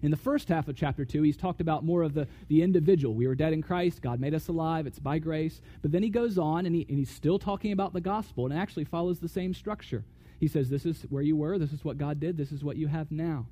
In 0.01 0.11
the 0.11 0.17
first 0.17 0.49
half 0.49 0.67
of 0.67 0.75
chapter 0.75 1.05
2, 1.05 1.23
he's 1.23 1.37
talked 1.37 1.59
about 1.59 1.83
more 1.83 2.03
of 2.03 2.13
the, 2.13 2.27
the 2.47 2.61
individual. 2.61 3.15
We 3.15 3.27
were 3.27 3.35
dead 3.35 3.53
in 3.53 3.63
Christ. 3.63 4.01
God 4.01 4.19
made 4.19 4.35
us 4.35 4.47
alive. 4.47 4.85
It's 4.85 4.99
by 4.99 5.19
grace. 5.19 5.59
But 5.81 5.91
then 5.91 6.03
he 6.03 6.09
goes 6.09 6.37
on 6.37 6.65
and, 6.65 6.75
he, 6.75 6.85
and 6.87 6.99
he's 6.99 7.09
still 7.09 7.39
talking 7.39 7.71
about 7.71 7.93
the 7.93 8.01
gospel 8.01 8.45
and 8.45 8.53
actually 8.57 8.85
follows 8.85 9.19
the 9.19 9.27
same 9.27 9.53
structure. 9.53 10.05
He 10.39 10.47
says, 10.47 10.69
This 10.69 10.85
is 10.85 11.01
where 11.09 11.23
you 11.23 11.35
were, 11.35 11.57
this 11.57 11.73
is 11.73 11.83
what 11.83 11.97
God 11.97 12.19
did, 12.19 12.37
this 12.37 12.51
is 12.51 12.63
what 12.63 12.77
you 12.77 12.87
have 12.87 13.11
now. 13.11 13.47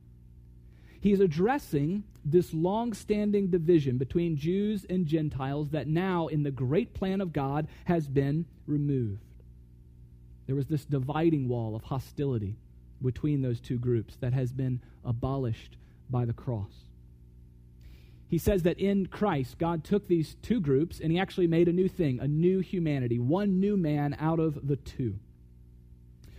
He's 1.06 1.20
addressing 1.20 2.04
this 2.26 2.52
long 2.52 2.94
standing 2.94 3.52
division 3.52 4.00
between 4.00 4.38
Jews 4.38 4.88
and 4.90 5.06
Gentiles 5.06 5.70
that 5.70 5.88
now, 5.88 6.26
in 6.26 6.42
the 6.42 6.50
great 6.50 6.96
plan 6.96 7.22
of 7.22 7.32
God, 7.32 7.68
has 7.84 8.08
been 8.08 8.46
removed. 8.66 9.22
There 10.48 10.56
was 10.56 10.66
this 10.66 10.84
dividing 10.84 11.48
wall 11.48 11.76
of 11.76 11.84
hostility 11.84 12.56
between 13.04 13.44
those 13.44 13.60
two 13.60 13.78
groups 13.78 14.16
that 14.16 14.34
has 14.34 14.52
been 14.52 14.82
abolished 15.04 15.78
by 16.10 16.26
the 16.26 16.34
cross. 16.34 16.74
He 18.28 18.40
says 18.40 18.64
that 18.64 18.80
in 18.80 19.06
Christ, 19.06 19.60
God 19.60 19.84
took 19.84 20.08
these 20.08 20.38
two 20.42 20.60
groups 20.60 21.00
and 21.00 21.12
he 21.12 21.20
actually 21.20 21.46
made 21.46 21.68
a 21.68 21.72
new 21.72 21.88
thing, 21.88 22.20
a 22.20 22.28
new 22.28 22.62
humanity, 22.62 23.20
one 23.20 23.60
new 23.60 23.78
man 23.78 24.18
out 24.20 24.40
of 24.40 24.68
the 24.68 24.78
two. 24.78 25.20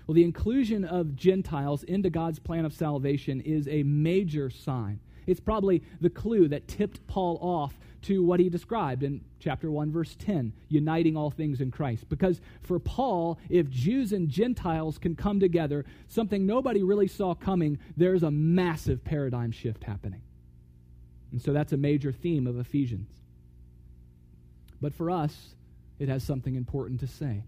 Well, 0.07 0.15
the 0.15 0.25
inclusion 0.25 0.85
of 0.85 1.17
Gentiles 1.17 1.83
into 1.83 2.11
God's 2.11 2.39
plan 2.39 2.65
of 2.65 2.73
salvation 2.73 3.41
is 3.41 3.67
a 3.69 3.83
major 3.83 4.51
sign. 4.51 5.01
It's 5.27 5.41
probably 5.41 5.83
the 6.01 6.11
clue 6.11 6.47
that 6.49 6.69
tipped 6.69 7.05
Paul 7.09 7.39
off 7.41 7.77
to 8.03 8.23
what 8.23 8.39
he 8.39 8.49
described 8.49 9.03
in 9.03 9.21
chapter 9.41 9.69
1, 9.69 9.91
verse 9.91 10.15
10, 10.21 10.53
uniting 10.69 11.17
all 11.17 11.31
things 11.31 11.61
in 11.61 11.73
Christ. 11.73 12.09
Because 12.09 12.41
for 12.63 12.79
Paul, 12.79 13.37
if 13.49 13.69
Jews 13.69 14.13
and 14.13 14.29
Gentiles 14.29 14.99
can 14.99 15.17
come 15.17 15.41
together, 15.41 15.85
something 16.07 16.47
nobody 16.47 16.85
really 16.85 17.09
saw 17.09 17.35
coming, 17.35 17.81
there's 17.97 18.23
a 18.23 18.31
massive 18.31 19.03
paradigm 19.03 19.51
shift 19.51 19.83
happening. 19.83 20.23
And 21.33 21.43
so 21.43 21.53
that's 21.53 21.73
a 21.73 21.77
major 21.77 22.13
theme 22.13 22.47
of 22.47 22.61
Ephesians. 22.61 23.11
But 24.81 24.95
for 24.95 25.11
us, 25.11 25.55
it 25.99 26.09
has 26.09 26.23
something 26.23 26.55
important 26.55 27.01
to 27.01 27.09
say. 27.09 27.43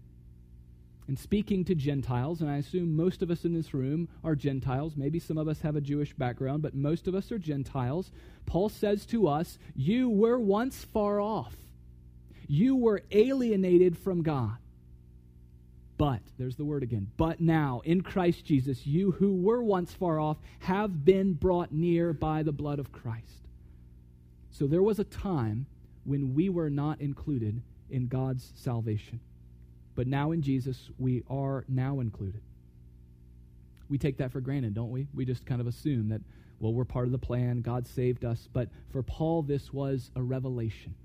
And 1.09 1.17
speaking 1.17 1.65
to 1.65 1.73
Gentiles, 1.73 2.39
and 2.39 2.51
I 2.51 2.57
assume 2.57 2.95
most 2.95 3.23
of 3.23 3.31
us 3.31 3.43
in 3.43 3.51
this 3.51 3.73
room 3.73 4.07
are 4.23 4.35
Gentiles. 4.35 4.93
Maybe 4.95 5.17
some 5.17 5.39
of 5.39 5.47
us 5.47 5.59
have 5.61 5.75
a 5.75 5.81
Jewish 5.81 6.13
background, 6.13 6.61
but 6.61 6.75
most 6.75 7.07
of 7.07 7.15
us 7.15 7.31
are 7.31 7.39
Gentiles. 7.39 8.11
Paul 8.45 8.69
says 8.69 9.07
to 9.07 9.27
us, 9.27 9.57
You 9.75 10.07
were 10.07 10.37
once 10.37 10.83
far 10.83 11.19
off, 11.19 11.55
you 12.47 12.75
were 12.75 13.01
alienated 13.09 13.97
from 13.97 14.21
God. 14.21 14.57
But, 15.97 16.21
there's 16.37 16.57
the 16.57 16.63
word 16.63 16.83
again, 16.83 17.09
but 17.17 17.41
now, 17.41 17.81
in 17.85 18.01
Christ 18.01 18.45
Jesus, 18.45 18.85
you 18.85 19.09
who 19.09 19.33
were 19.33 19.63
once 19.63 19.91
far 19.91 20.19
off 20.19 20.37
have 20.59 21.05
been 21.05 21.33
brought 21.33 21.71
near 21.71 22.13
by 22.13 22.43
the 22.43 22.51
blood 22.51 22.77
of 22.77 22.91
Christ. 22.91 23.47
So 24.51 24.67
there 24.67 24.83
was 24.83 24.99
a 24.99 25.05
time 25.05 25.65
when 26.03 26.35
we 26.35 26.49
were 26.49 26.69
not 26.69 27.01
included 27.01 27.63
in 27.89 28.09
God's 28.09 28.53
salvation. 28.53 29.21
But 29.99 30.07
now 30.07 30.31
in 30.31 30.41
Jesus, 30.41 30.89
we 30.97 31.23
are 31.29 31.65
now 31.67 31.99
included. 31.99 32.39
We 33.89 33.97
take 33.97 34.15
that 34.19 34.31
for 34.31 34.39
granted, 34.39 34.73
don't 34.73 34.91
we? 34.91 35.07
We 35.13 35.25
just 35.25 35.45
kind 35.45 35.59
of 35.59 35.67
assume 35.67 36.07
that, 36.07 36.21
well, 36.61 36.71
we're 36.73 36.85
part 36.85 37.07
of 37.07 37.11
the 37.11 37.17
plan, 37.17 37.59
God 37.59 37.85
saved 37.85 38.23
us. 38.23 38.47
But 38.53 38.69
for 38.91 39.03
Paul, 39.03 39.41
this 39.41 39.73
was 39.73 40.09
a 40.15 40.21
revelation. 40.21 40.95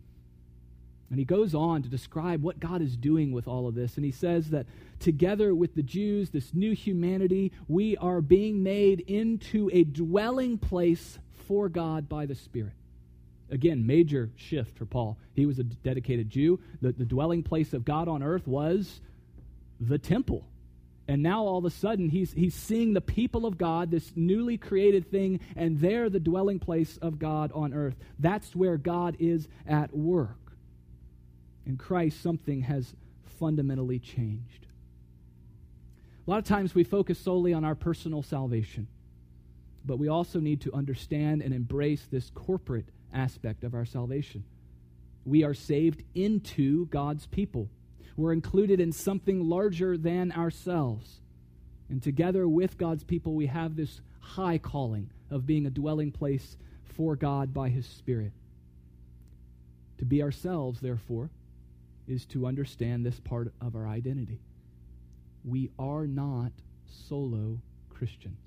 And 1.10 1.18
he 1.18 1.24
goes 1.24 1.56
on 1.56 1.82
to 1.82 1.88
describe 1.88 2.44
what 2.44 2.60
God 2.60 2.82
is 2.82 2.96
doing 2.96 3.32
with 3.32 3.48
all 3.48 3.66
of 3.66 3.74
this. 3.74 3.96
And 3.96 4.04
he 4.04 4.12
says 4.12 4.50
that 4.50 4.66
together 5.00 5.56
with 5.56 5.74
the 5.74 5.82
Jews, 5.82 6.30
this 6.30 6.54
new 6.54 6.72
humanity, 6.72 7.50
we 7.66 7.96
are 7.96 8.20
being 8.20 8.62
made 8.62 9.00
into 9.00 9.68
a 9.72 9.82
dwelling 9.82 10.56
place 10.56 11.18
for 11.48 11.68
God 11.68 12.08
by 12.08 12.26
the 12.26 12.36
Spirit. 12.36 12.74
Again, 13.50 13.86
major 13.86 14.30
shift 14.36 14.76
for 14.76 14.86
Paul. 14.86 15.18
He 15.34 15.46
was 15.46 15.58
a 15.58 15.64
dedicated 15.64 16.30
Jew. 16.30 16.60
The, 16.80 16.92
the 16.92 17.04
dwelling 17.04 17.42
place 17.42 17.72
of 17.72 17.84
God 17.84 18.08
on 18.08 18.22
earth 18.22 18.46
was 18.46 19.00
the 19.80 19.98
temple. 19.98 20.46
And 21.06 21.22
now 21.22 21.44
all 21.44 21.58
of 21.58 21.64
a 21.66 21.70
sudden, 21.70 22.08
he's, 22.08 22.32
he's 22.32 22.54
seeing 22.54 22.94
the 22.94 23.00
people 23.00 23.44
of 23.44 23.58
God, 23.58 23.90
this 23.90 24.12
newly 24.16 24.56
created 24.56 25.10
thing, 25.10 25.40
and 25.54 25.78
they're 25.78 26.08
the 26.08 26.20
dwelling 26.20 26.58
place 26.58 26.96
of 27.02 27.18
God 27.18 27.52
on 27.54 27.74
earth. 27.74 27.94
That's 28.18 28.56
where 28.56 28.78
God 28.78 29.16
is 29.18 29.46
at 29.66 29.94
work. 29.94 30.38
In 31.66 31.76
Christ, 31.76 32.22
something 32.22 32.62
has 32.62 32.94
fundamentally 33.38 33.98
changed. 33.98 34.66
A 36.26 36.30
lot 36.30 36.38
of 36.38 36.44
times 36.44 36.74
we 36.74 36.84
focus 36.84 37.18
solely 37.18 37.52
on 37.52 37.64
our 37.64 37.74
personal 37.74 38.22
salvation, 38.22 38.86
but 39.84 39.98
we 39.98 40.08
also 40.08 40.40
need 40.40 40.62
to 40.62 40.72
understand 40.72 41.42
and 41.42 41.52
embrace 41.52 42.06
this 42.10 42.30
corporate 42.34 42.86
aspect 43.14 43.64
of 43.64 43.74
our 43.74 43.84
salvation. 43.84 44.44
We 45.24 45.42
are 45.44 45.54
saved 45.54 46.02
into 46.14 46.86
God's 46.86 47.26
people. 47.26 47.68
We're 48.16 48.32
included 48.32 48.80
in 48.80 48.92
something 48.92 49.48
larger 49.48 49.96
than 49.96 50.32
ourselves. 50.32 51.20
And 51.88 52.02
together 52.02 52.46
with 52.46 52.78
God's 52.78 53.04
people, 53.04 53.34
we 53.34 53.46
have 53.46 53.76
this 53.76 54.00
high 54.20 54.58
calling 54.58 55.10
of 55.30 55.46
being 55.46 55.66
a 55.66 55.70
dwelling 55.70 56.12
place 56.12 56.56
for 56.84 57.16
God 57.16 57.52
by 57.52 57.68
His 57.68 57.86
Spirit. 57.86 58.32
To 59.98 60.04
be 60.04 60.22
ourselves, 60.22 60.80
therefore, 60.80 61.30
is 62.06 62.26
to 62.26 62.46
understand 62.46 63.04
this 63.04 63.20
part 63.20 63.52
of 63.60 63.74
our 63.74 63.86
identity. 63.86 64.40
We 65.44 65.70
are 65.78 66.06
not 66.06 66.52
solo 67.08 67.60
Christians. 67.88 68.40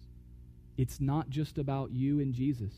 It's 0.78 1.02
not 1.02 1.30
just 1.30 1.58
about 1.58 1.92
you 1.92 2.20
and 2.20 2.34
Jesus 2.34 2.74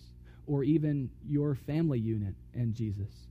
or 0.50 0.64
even 0.64 1.12
your 1.28 1.54
family 1.54 2.00
unit 2.00 2.34
and 2.56 2.74
Jesus. 2.74 3.28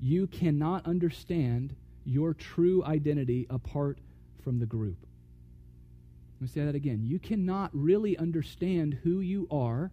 You 0.00 0.26
cannot 0.26 0.84
understand 0.84 1.76
your 2.04 2.34
true 2.34 2.82
identity 2.84 3.46
apart 3.48 3.98
from 4.42 4.58
the 4.58 4.66
group. 4.66 4.96
Let 6.40 6.42
me 6.42 6.48
say 6.48 6.64
that 6.64 6.74
again. 6.74 7.04
You 7.04 7.20
cannot 7.20 7.70
really 7.72 8.18
understand 8.18 8.98
who 9.04 9.20
you 9.20 9.46
are 9.50 9.92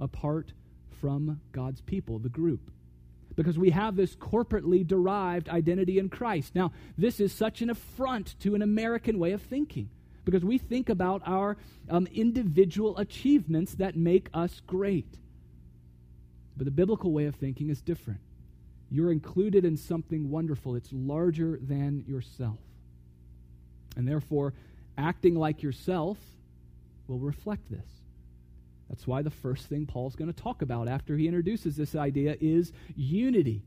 apart 0.00 0.52
from 1.00 1.40
God's 1.50 1.80
people, 1.80 2.20
the 2.20 2.28
group. 2.28 2.70
Because 3.34 3.58
we 3.58 3.70
have 3.70 3.96
this 3.96 4.14
corporately 4.14 4.86
derived 4.86 5.48
identity 5.48 5.98
in 5.98 6.08
Christ. 6.08 6.54
Now, 6.54 6.70
this 6.96 7.18
is 7.18 7.32
such 7.32 7.62
an 7.62 7.70
affront 7.70 8.38
to 8.40 8.54
an 8.54 8.62
American 8.62 9.18
way 9.18 9.32
of 9.32 9.42
thinking 9.42 9.90
because 10.24 10.44
we 10.44 10.58
think 10.58 10.88
about 10.88 11.22
our 11.26 11.56
um, 11.90 12.06
individual 12.12 12.96
achievements 12.98 13.74
that 13.74 13.96
make 13.96 14.28
us 14.32 14.60
great. 14.66 15.18
But 16.56 16.64
the 16.64 16.70
biblical 16.70 17.12
way 17.12 17.26
of 17.26 17.34
thinking 17.34 17.68
is 17.70 17.80
different. 17.80 18.20
You're 18.90 19.12
included 19.12 19.64
in 19.64 19.76
something 19.76 20.30
wonderful, 20.30 20.76
it's 20.76 20.92
larger 20.92 21.58
than 21.60 22.04
yourself. 22.06 22.58
And 23.96 24.06
therefore, 24.06 24.52
acting 24.96 25.34
like 25.34 25.62
yourself 25.62 26.18
will 27.08 27.18
reflect 27.18 27.70
this. 27.70 27.86
That's 28.88 29.06
why 29.06 29.22
the 29.22 29.30
first 29.30 29.66
thing 29.66 29.86
Paul's 29.86 30.14
going 30.14 30.32
to 30.32 30.42
talk 30.42 30.62
about 30.62 30.88
after 30.88 31.16
he 31.16 31.26
introduces 31.26 31.76
this 31.76 31.94
idea 31.94 32.36
is 32.40 32.72
unity. 32.94 33.62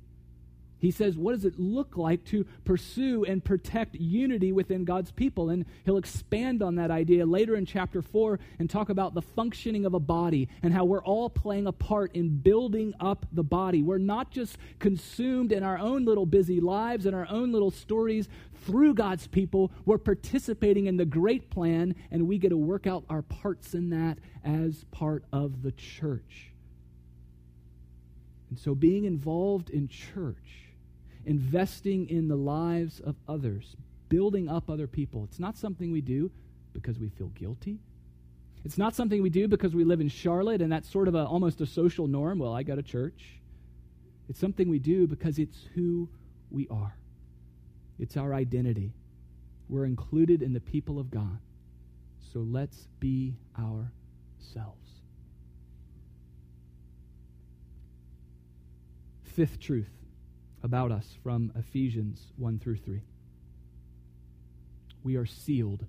He 0.79 0.91
says, 0.91 1.17
What 1.17 1.33
does 1.33 1.45
it 1.45 1.59
look 1.59 1.97
like 1.97 2.23
to 2.25 2.45
pursue 2.63 3.25
and 3.25 3.43
protect 3.43 3.95
unity 3.95 4.51
within 4.51 4.85
God's 4.85 5.11
people? 5.11 5.49
And 5.49 5.65
he'll 5.83 5.97
expand 5.97 6.63
on 6.63 6.75
that 6.75 6.89
idea 6.89 7.25
later 7.25 7.55
in 7.55 7.65
chapter 7.65 8.01
4 8.01 8.39
and 8.59 8.69
talk 8.69 8.89
about 8.89 9.13
the 9.13 9.21
functioning 9.21 9.85
of 9.85 9.93
a 9.93 9.99
body 9.99 10.47
and 10.63 10.73
how 10.73 10.85
we're 10.85 11.03
all 11.03 11.29
playing 11.29 11.67
a 11.67 11.73
part 11.73 12.15
in 12.15 12.37
building 12.37 12.93
up 12.99 13.25
the 13.33 13.43
body. 13.43 13.83
We're 13.83 13.97
not 13.97 14.31
just 14.31 14.57
consumed 14.79 15.51
in 15.51 15.63
our 15.63 15.77
own 15.77 16.05
little 16.05 16.25
busy 16.25 16.61
lives 16.61 17.05
and 17.05 17.13
our 17.13 17.27
own 17.29 17.51
little 17.51 17.71
stories. 17.71 18.29
Through 18.65 18.93
God's 18.93 19.27
people, 19.27 19.71
we're 19.85 19.97
participating 19.97 20.85
in 20.85 20.97
the 20.97 21.05
great 21.05 21.49
plan, 21.49 21.95
and 22.11 22.27
we 22.27 22.37
get 22.37 22.49
to 22.49 22.57
work 22.57 22.87
out 22.87 23.03
our 23.09 23.21
parts 23.21 23.73
in 23.73 23.89
that 23.89 24.17
as 24.43 24.85
part 24.91 25.23
of 25.31 25.61
the 25.61 25.71
church. 25.71 26.51
And 28.49 28.57
so, 28.57 28.73
being 28.73 29.05
involved 29.05 29.69
in 29.69 29.87
church 29.87 30.68
investing 31.29 32.09
in 32.09 32.27
the 32.27 32.35
lives 32.35 32.99
of 32.99 33.15
others, 33.27 33.75
building 34.09 34.49
up 34.49 34.67
other 34.67 34.87
people. 34.87 35.23
It's 35.25 35.39
not 35.39 35.55
something 35.55 35.91
we 35.91 36.01
do 36.01 36.31
because 36.73 36.97
we 36.97 37.09
feel 37.09 37.27
guilty. 37.27 37.77
It's 38.65 38.79
not 38.79 38.95
something 38.95 39.21
we 39.21 39.29
do 39.29 39.47
because 39.47 39.75
we 39.75 39.83
live 39.83 40.01
in 40.01 40.09
Charlotte 40.09 40.59
and 40.59 40.71
that's 40.71 40.89
sort 40.89 41.07
of 41.07 41.13
a, 41.13 41.23
almost 41.23 41.61
a 41.61 41.67
social 41.67 42.07
norm. 42.07 42.39
Well, 42.39 42.53
I 42.53 42.63
go 42.63 42.75
to 42.75 42.81
church. 42.81 43.39
It's 44.27 44.39
something 44.39 44.69
we 44.69 44.79
do 44.79 45.05
because 45.05 45.37
it's 45.37 45.67
who 45.75 46.09
we 46.49 46.67
are, 46.69 46.95
it's 47.99 48.17
our 48.17 48.33
identity. 48.33 48.91
We're 49.69 49.85
included 49.85 50.41
in 50.41 50.53
the 50.53 50.59
people 50.59 50.99
of 50.99 51.11
God. 51.11 51.37
So 52.33 52.39
let's 52.39 52.87
be 52.99 53.35
ourselves. 53.55 54.89
Fifth 59.35 59.59
truth 59.59 59.98
about 60.63 60.91
us 60.91 61.07
from 61.23 61.51
Ephesians 61.55 62.21
1 62.37 62.59
through 62.59 62.77
3. 62.77 63.01
We 65.03 65.15
are 65.15 65.25
sealed 65.25 65.85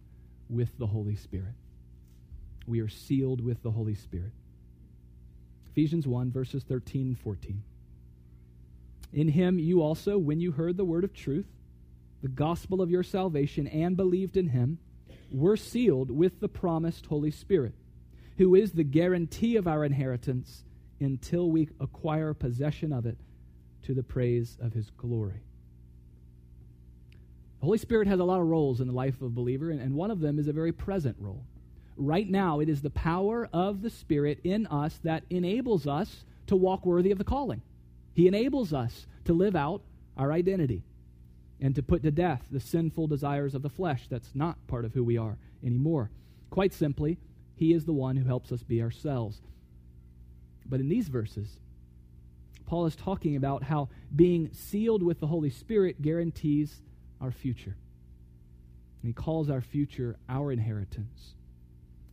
with 0.48 0.76
the 0.78 0.86
Holy 0.86 1.16
Spirit. 1.16 1.54
We 2.66 2.80
are 2.80 2.88
sealed 2.88 3.40
with 3.40 3.62
the 3.62 3.70
Holy 3.70 3.94
Spirit. 3.94 4.32
Ephesians 5.70 6.06
1, 6.06 6.30
verses 6.30 6.62
13 6.64 7.08
and 7.08 7.18
14. 7.18 7.62
In 9.12 9.28
him 9.28 9.58
you 9.58 9.82
also, 9.82 10.18
when 10.18 10.40
you 10.40 10.52
heard 10.52 10.76
the 10.76 10.84
word 10.84 11.04
of 11.04 11.12
truth, 11.12 11.46
the 12.22 12.28
gospel 12.28 12.80
of 12.82 12.90
your 12.90 13.02
salvation, 13.02 13.66
and 13.66 13.96
believed 13.96 14.36
in 14.36 14.48
him, 14.48 14.78
were 15.32 15.56
sealed 15.56 16.10
with 16.10 16.40
the 16.40 16.48
promised 16.48 17.06
Holy 17.06 17.30
Spirit, 17.30 17.74
who 18.36 18.54
is 18.54 18.72
the 18.72 18.84
guarantee 18.84 19.56
of 19.56 19.66
our 19.66 19.84
inheritance 19.84 20.64
until 21.00 21.50
we 21.50 21.68
acquire 21.80 22.34
possession 22.34 22.92
of 22.92 23.06
it 23.06 23.16
to 23.84 23.94
the 23.94 24.02
praise 24.02 24.56
of 24.60 24.72
his 24.72 24.90
glory. 24.90 25.42
The 27.60 27.66
Holy 27.66 27.78
Spirit 27.78 28.08
has 28.08 28.20
a 28.20 28.24
lot 28.24 28.40
of 28.40 28.46
roles 28.46 28.80
in 28.80 28.86
the 28.86 28.94
life 28.94 29.16
of 29.16 29.22
a 29.22 29.28
believer, 29.28 29.70
and, 29.70 29.80
and 29.80 29.94
one 29.94 30.10
of 30.10 30.20
them 30.20 30.38
is 30.38 30.48
a 30.48 30.52
very 30.52 30.72
present 30.72 31.16
role. 31.20 31.44
Right 31.96 32.28
now, 32.28 32.60
it 32.60 32.70
is 32.70 32.80
the 32.80 32.90
power 32.90 33.48
of 33.52 33.82
the 33.82 33.90
Spirit 33.90 34.38
in 34.44 34.66
us 34.68 34.98
that 35.04 35.24
enables 35.28 35.86
us 35.86 36.24
to 36.46 36.56
walk 36.56 36.86
worthy 36.86 37.10
of 37.10 37.18
the 37.18 37.24
calling. 37.24 37.60
He 38.14 38.26
enables 38.26 38.72
us 38.72 39.06
to 39.26 39.34
live 39.34 39.54
out 39.54 39.82
our 40.16 40.32
identity 40.32 40.82
and 41.60 41.74
to 41.74 41.82
put 41.82 42.02
to 42.02 42.10
death 42.10 42.42
the 42.50 42.60
sinful 42.60 43.06
desires 43.06 43.54
of 43.54 43.62
the 43.62 43.68
flesh 43.68 44.06
that's 44.08 44.34
not 44.34 44.66
part 44.66 44.86
of 44.86 44.94
who 44.94 45.04
we 45.04 45.18
are 45.18 45.36
anymore. 45.62 46.10
Quite 46.48 46.72
simply, 46.72 47.18
He 47.56 47.74
is 47.74 47.84
the 47.84 47.92
one 47.92 48.16
who 48.16 48.26
helps 48.26 48.50
us 48.52 48.62
be 48.62 48.82
ourselves. 48.82 49.40
But 50.66 50.80
in 50.80 50.88
these 50.88 51.08
verses, 51.08 51.58
Paul 52.70 52.86
is 52.86 52.94
talking 52.94 53.34
about 53.34 53.64
how 53.64 53.88
being 54.14 54.48
sealed 54.52 55.02
with 55.02 55.18
the 55.18 55.26
Holy 55.26 55.50
Spirit 55.50 56.00
guarantees 56.00 56.80
our 57.20 57.32
future. 57.32 57.74
And 59.02 59.08
he 59.08 59.12
calls 59.12 59.50
our 59.50 59.60
future 59.60 60.14
our 60.28 60.52
inheritance. 60.52 61.34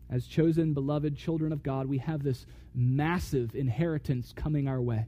As 0.10 0.26
chosen, 0.26 0.74
beloved 0.74 1.16
children 1.16 1.54
of 1.54 1.62
God, 1.62 1.86
we 1.86 2.00
have 2.00 2.24
this 2.24 2.48
massive 2.74 3.54
inheritance 3.54 4.34
coming 4.36 4.68
our 4.68 4.82
way. 4.82 5.06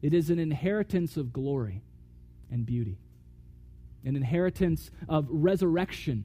It 0.00 0.14
is 0.14 0.30
an 0.30 0.38
inheritance 0.38 1.16
of 1.16 1.32
glory 1.32 1.82
and 2.48 2.64
beauty, 2.64 2.98
an 4.04 4.14
inheritance 4.14 4.92
of 5.08 5.26
resurrection 5.28 6.24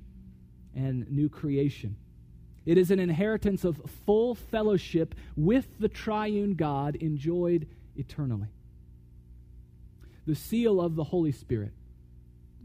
and 0.75 1.09
new 1.09 1.27
creation. 1.27 1.95
It 2.67 2.77
is 2.77 2.91
an 2.91 2.99
inheritance 2.99 3.63
of 3.63 3.81
full 4.05 4.35
fellowship 4.35 5.15
with 5.35 5.65
the 5.79 5.89
triune 5.89 6.53
God 6.53 6.95
enjoyed 6.97 7.65
eternally. 7.95 8.47
The 10.25 10.35
seal 10.35 10.79
of 10.79 10.95
the 10.95 11.03
Holy 11.03 11.31
Spirit, 11.31 11.73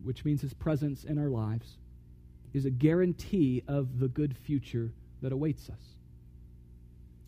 which 0.02 0.24
means 0.24 0.42
his 0.42 0.54
presence 0.54 1.04
in 1.04 1.18
our 1.18 1.28
lives, 1.28 1.78
is 2.52 2.64
a 2.64 2.70
guarantee 2.70 3.62
of 3.66 3.98
the 3.98 4.08
good 4.08 4.36
future 4.36 4.92
that 5.22 5.32
awaits 5.32 5.68
us. 5.68 5.96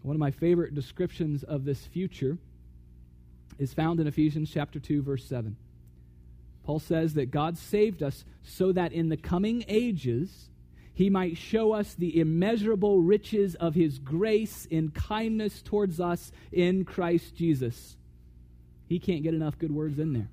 One 0.03 0.15
of 0.15 0.21
my 0.21 0.31
favorite 0.31 0.75
descriptions 0.75 1.43
of 1.43 1.65
this 1.65 1.85
future 1.87 2.39
is 3.59 3.75
found 3.75 4.01
in 4.01 4.07
Ephesians 4.07 4.51
chapter 4.53 4.79
2 4.79 5.03
verse 5.03 5.25
7. 5.25 5.57
Paul 6.65 6.79
says 6.79 7.15
that 7.15 7.31
God 7.31 7.59
saved 7.59 8.03
us 8.03 8.25
so 8.43 8.73
that 8.73 8.93
in 8.93 9.09
the 9.09 9.17
coming 9.17 9.65
ages 9.69 10.51
he 10.99 11.11
might 11.11 11.37
show 11.37 11.75
us 11.75 11.95
the 11.95 12.19
immeasurable 12.19 12.99
riches 12.99 13.55
of 13.55 13.73
his 13.73 14.01
grace 14.01 14.67
in 14.67 14.91
kindness 14.91 15.63
towards 15.63 16.01
us 16.01 16.33
in 16.51 16.85
Christ 16.85 17.37
Jesus. 17.37 17.97
He 18.89 18.99
can't 18.99 19.23
get 19.23 19.33
enough 19.33 19.57
good 19.61 19.71
words 19.71 20.01
in 20.01 20.13
there. 20.13 20.29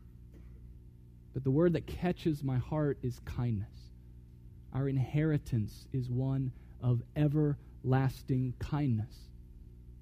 But 1.35 1.43
the 1.43 1.51
word 1.51 1.73
that 1.73 1.85
catches 1.85 2.43
my 2.43 2.57
heart 2.57 2.97
is 3.03 3.19
kindness. 3.25 3.69
Our 4.73 4.89
inheritance 4.89 5.85
is 5.93 6.09
one 6.09 6.51
of 6.81 7.03
everlasting 7.15 8.55
kindness, 8.57 9.13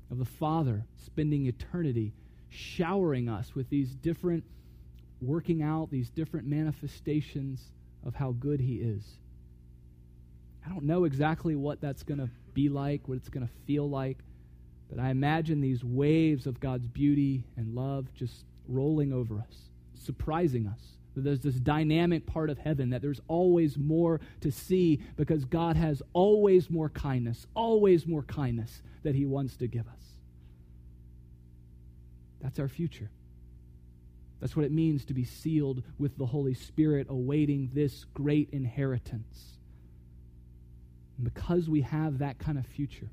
of 0.09 0.17
the 0.17 0.23
Father 0.23 0.85
spending 0.95 1.45
eternity 1.45 2.13
showering 2.47 3.27
us 3.27 3.53
with 3.53 3.69
these 3.69 3.93
different, 3.95 4.45
working 5.19 5.61
out 5.61 5.91
these 5.91 6.09
different 6.09 6.47
manifestations 6.47 7.69
of 8.05 8.15
how 8.15 8.31
good 8.31 8.61
He 8.61 8.75
is. 8.75 9.17
I 10.65 10.69
don't 10.69 10.83
know 10.83 11.03
exactly 11.03 11.55
what 11.55 11.81
that's 11.81 12.03
going 12.03 12.19
to 12.19 12.29
be 12.53 12.69
like, 12.69 13.07
what 13.07 13.17
it's 13.17 13.29
going 13.29 13.45
to 13.45 13.53
feel 13.65 13.89
like, 13.89 14.17
but 14.89 14.99
I 14.99 15.09
imagine 15.09 15.59
these 15.59 15.83
waves 15.83 16.45
of 16.45 16.59
God's 16.59 16.87
beauty 16.87 17.43
and 17.57 17.75
love 17.75 18.13
just 18.13 18.45
rolling 18.67 19.11
over 19.11 19.39
us, 19.39 19.69
surprising 19.95 20.67
us. 20.67 20.79
There's 21.15 21.41
this 21.41 21.55
dynamic 21.55 22.25
part 22.25 22.49
of 22.49 22.57
heaven, 22.57 22.89
that 22.89 23.01
there's 23.01 23.21
always 23.27 23.77
more 23.77 24.19
to 24.41 24.51
see 24.51 25.01
because 25.15 25.45
God 25.45 25.75
has 25.75 26.01
always 26.13 26.69
more 26.69 26.89
kindness, 26.89 27.45
always 27.53 28.07
more 28.07 28.23
kindness 28.23 28.81
that 29.03 29.13
He 29.13 29.25
wants 29.25 29.57
to 29.57 29.67
give 29.67 29.87
us. 29.87 30.03
That's 32.41 32.59
our 32.59 32.67
future. 32.67 33.09
That's 34.39 34.55
what 34.55 34.65
it 34.65 34.71
means 34.71 35.05
to 35.05 35.13
be 35.13 35.23
sealed 35.23 35.83
with 35.97 36.17
the 36.17 36.25
Holy 36.25 36.53
Spirit, 36.53 37.07
awaiting 37.09 37.69
this 37.73 38.05
great 38.13 38.49
inheritance. 38.51 39.57
And 41.17 41.33
because 41.33 41.69
we 41.69 41.81
have 41.81 42.19
that 42.19 42.39
kind 42.39 42.57
of 42.57 42.65
future, 42.65 43.09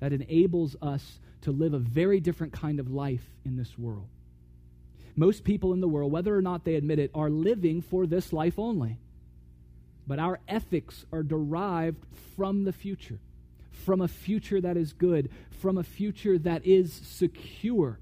that 0.00 0.12
enables 0.12 0.76
us 0.82 1.18
to 1.42 1.50
live 1.50 1.74
a 1.74 1.78
very 1.78 2.20
different 2.20 2.52
kind 2.52 2.80
of 2.80 2.90
life 2.90 3.24
in 3.44 3.56
this 3.56 3.78
world. 3.78 4.08
Most 5.16 5.44
people 5.44 5.72
in 5.72 5.80
the 5.80 5.88
world, 5.88 6.12
whether 6.12 6.36
or 6.36 6.42
not 6.42 6.64
they 6.64 6.74
admit 6.74 6.98
it, 6.98 7.10
are 7.14 7.30
living 7.30 7.80
for 7.80 8.06
this 8.06 8.32
life 8.32 8.58
only. 8.58 8.98
But 10.06 10.18
our 10.18 10.38
ethics 10.46 11.04
are 11.12 11.22
derived 11.22 12.04
from 12.36 12.64
the 12.64 12.72
future, 12.72 13.18
from 13.72 14.00
a 14.00 14.08
future 14.08 14.60
that 14.60 14.76
is 14.76 14.92
good, 14.92 15.30
from 15.50 15.78
a 15.78 15.82
future 15.82 16.38
that 16.38 16.64
is 16.66 16.92
secure. 16.92 17.98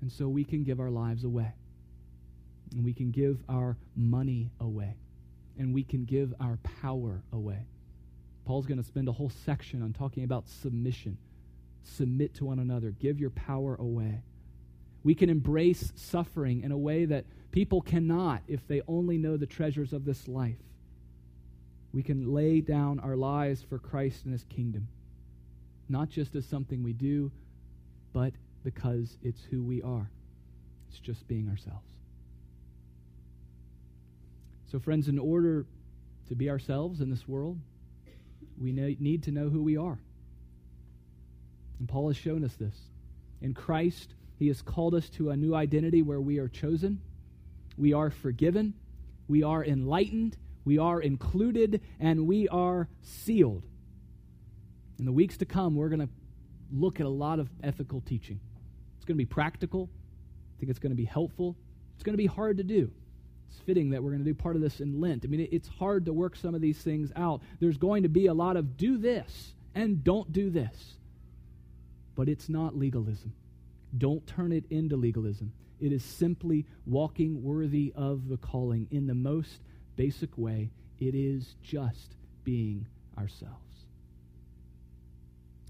And 0.00 0.12
so 0.12 0.28
we 0.28 0.44
can 0.44 0.62
give 0.62 0.80
our 0.80 0.90
lives 0.90 1.24
away. 1.24 1.52
And 2.72 2.84
we 2.84 2.92
can 2.92 3.10
give 3.10 3.42
our 3.48 3.76
money 3.96 4.50
away. 4.60 4.94
And 5.58 5.74
we 5.74 5.82
can 5.82 6.04
give 6.04 6.32
our 6.40 6.58
power 6.82 7.22
away. 7.32 7.66
Paul's 8.44 8.66
going 8.66 8.80
to 8.80 8.86
spend 8.86 9.08
a 9.08 9.12
whole 9.12 9.30
section 9.44 9.82
on 9.82 9.92
talking 9.92 10.24
about 10.24 10.48
submission. 10.48 11.16
Submit 11.82 12.34
to 12.36 12.44
one 12.44 12.58
another, 12.58 12.90
give 12.90 13.18
your 13.18 13.30
power 13.30 13.74
away. 13.76 14.22
We 15.02 15.14
can 15.14 15.28
embrace 15.28 15.92
suffering 15.96 16.62
in 16.62 16.72
a 16.72 16.78
way 16.78 17.04
that 17.04 17.24
people 17.52 17.80
cannot 17.80 18.42
if 18.48 18.66
they 18.66 18.82
only 18.88 19.18
know 19.18 19.36
the 19.36 19.46
treasures 19.46 19.92
of 19.92 20.04
this 20.04 20.26
life. 20.28 20.56
We 21.92 22.02
can 22.02 22.32
lay 22.32 22.60
down 22.60 23.00
our 23.00 23.16
lives 23.16 23.62
for 23.62 23.78
Christ 23.78 24.24
and 24.24 24.32
his 24.32 24.44
kingdom, 24.44 24.88
not 25.88 26.08
just 26.08 26.34
as 26.34 26.46
something 26.46 26.82
we 26.82 26.92
do, 26.92 27.30
but 28.12 28.32
because 28.64 29.16
it's 29.22 29.42
who 29.44 29.62
we 29.62 29.82
are. 29.82 30.10
It's 30.88 30.98
just 30.98 31.28
being 31.28 31.48
ourselves. 31.48 31.90
So, 34.72 34.80
friends, 34.80 35.06
in 35.06 35.18
order 35.18 35.66
to 36.28 36.34
be 36.34 36.50
ourselves 36.50 37.00
in 37.00 37.10
this 37.10 37.28
world, 37.28 37.58
we 38.60 38.72
need 38.72 39.22
to 39.24 39.30
know 39.30 39.48
who 39.48 39.62
we 39.62 39.76
are. 39.76 39.98
And 41.78 41.88
Paul 41.88 42.08
has 42.08 42.16
shown 42.16 42.44
us 42.44 42.54
this. 42.54 42.76
In 43.40 43.54
Christ, 43.54 44.14
he 44.38 44.48
has 44.48 44.62
called 44.62 44.94
us 44.94 45.08
to 45.10 45.30
a 45.30 45.36
new 45.36 45.54
identity 45.54 46.02
where 46.02 46.20
we 46.20 46.38
are 46.38 46.48
chosen, 46.48 47.00
we 47.76 47.92
are 47.92 48.10
forgiven, 48.10 48.74
we 49.28 49.42
are 49.42 49.64
enlightened, 49.64 50.36
we 50.64 50.78
are 50.78 51.00
included, 51.00 51.80
and 52.00 52.26
we 52.26 52.48
are 52.48 52.88
sealed. 53.02 53.64
In 54.98 55.04
the 55.04 55.12
weeks 55.12 55.36
to 55.38 55.44
come, 55.44 55.74
we're 55.74 55.88
going 55.88 56.00
to 56.00 56.08
look 56.72 57.00
at 57.00 57.06
a 57.06 57.10
lot 57.10 57.38
of 57.38 57.48
ethical 57.62 58.00
teaching. 58.00 58.40
It's 58.96 59.04
going 59.04 59.16
to 59.16 59.24
be 59.24 59.26
practical. 59.26 59.90
I 60.56 60.60
think 60.60 60.70
it's 60.70 60.78
going 60.78 60.92
to 60.92 60.96
be 60.96 61.04
helpful. 61.04 61.56
It's 61.94 62.04
going 62.04 62.14
to 62.14 62.22
be 62.22 62.26
hard 62.26 62.58
to 62.58 62.64
do. 62.64 62.90
It's 63.54 63.62
fitting 63.64 63.90
that 63.90 64.02
we're 64.02 64.10
going 64.10 64.24
to 64.24 64.28
do 64.28 64.34
part 64.34 64.56
of 64.56 64.62
this 64.62 64.80
in 64.80 65.00
Lent. 65.00 65.24
I 65.24 65.28
mean, 65.28 65.48
it's 65.52 65.68
hard 65.68 66.06
to 66.06 66.12
work 66.12 66.34
some 66.34 66.56
of 66.56 66.60
these 66.60 66.78
things 66.78 67.12
out. 67.14 67.40
There's 67.60 67.76
going 67.76 68.02
to 68.02 68.08
be 68.08 68.26
a 68.26 68.34
lot 68.34 68.56
of 68.56 68.76
do 68.76 68.98
this 68.98 69.52
and 69.74 70.02
don't 70.02 70.32
do 70.32 70.50
this. 70.50 70.94
But 72.16 72.28
it's 72.28 72.48
not 72.48 72.76
legalism. 72.76 73.32
Don't 73.96 74.26
turn 74.26 74.50
it 74.50 74.64
into 74.70 74.96
legalism. 74.96 75.52
It 75.80 75.92
is 75.92 76.02
simply 76.02 76.66
walking 76.84 77.44
worthy 77.44 77.92
of 77.94 78.28
the 78.28 78.38
calling 78.38 78.88
in 78.90 79.06
the 79.06 79.14
most 79.14 79.60
basic 79.94 80.36
way. 80.36 80.70
It 80.98 81.14
is 81.14 81.54
just 81.62 82.16
being 82.42 82.86
ourselves. 83.16 83.86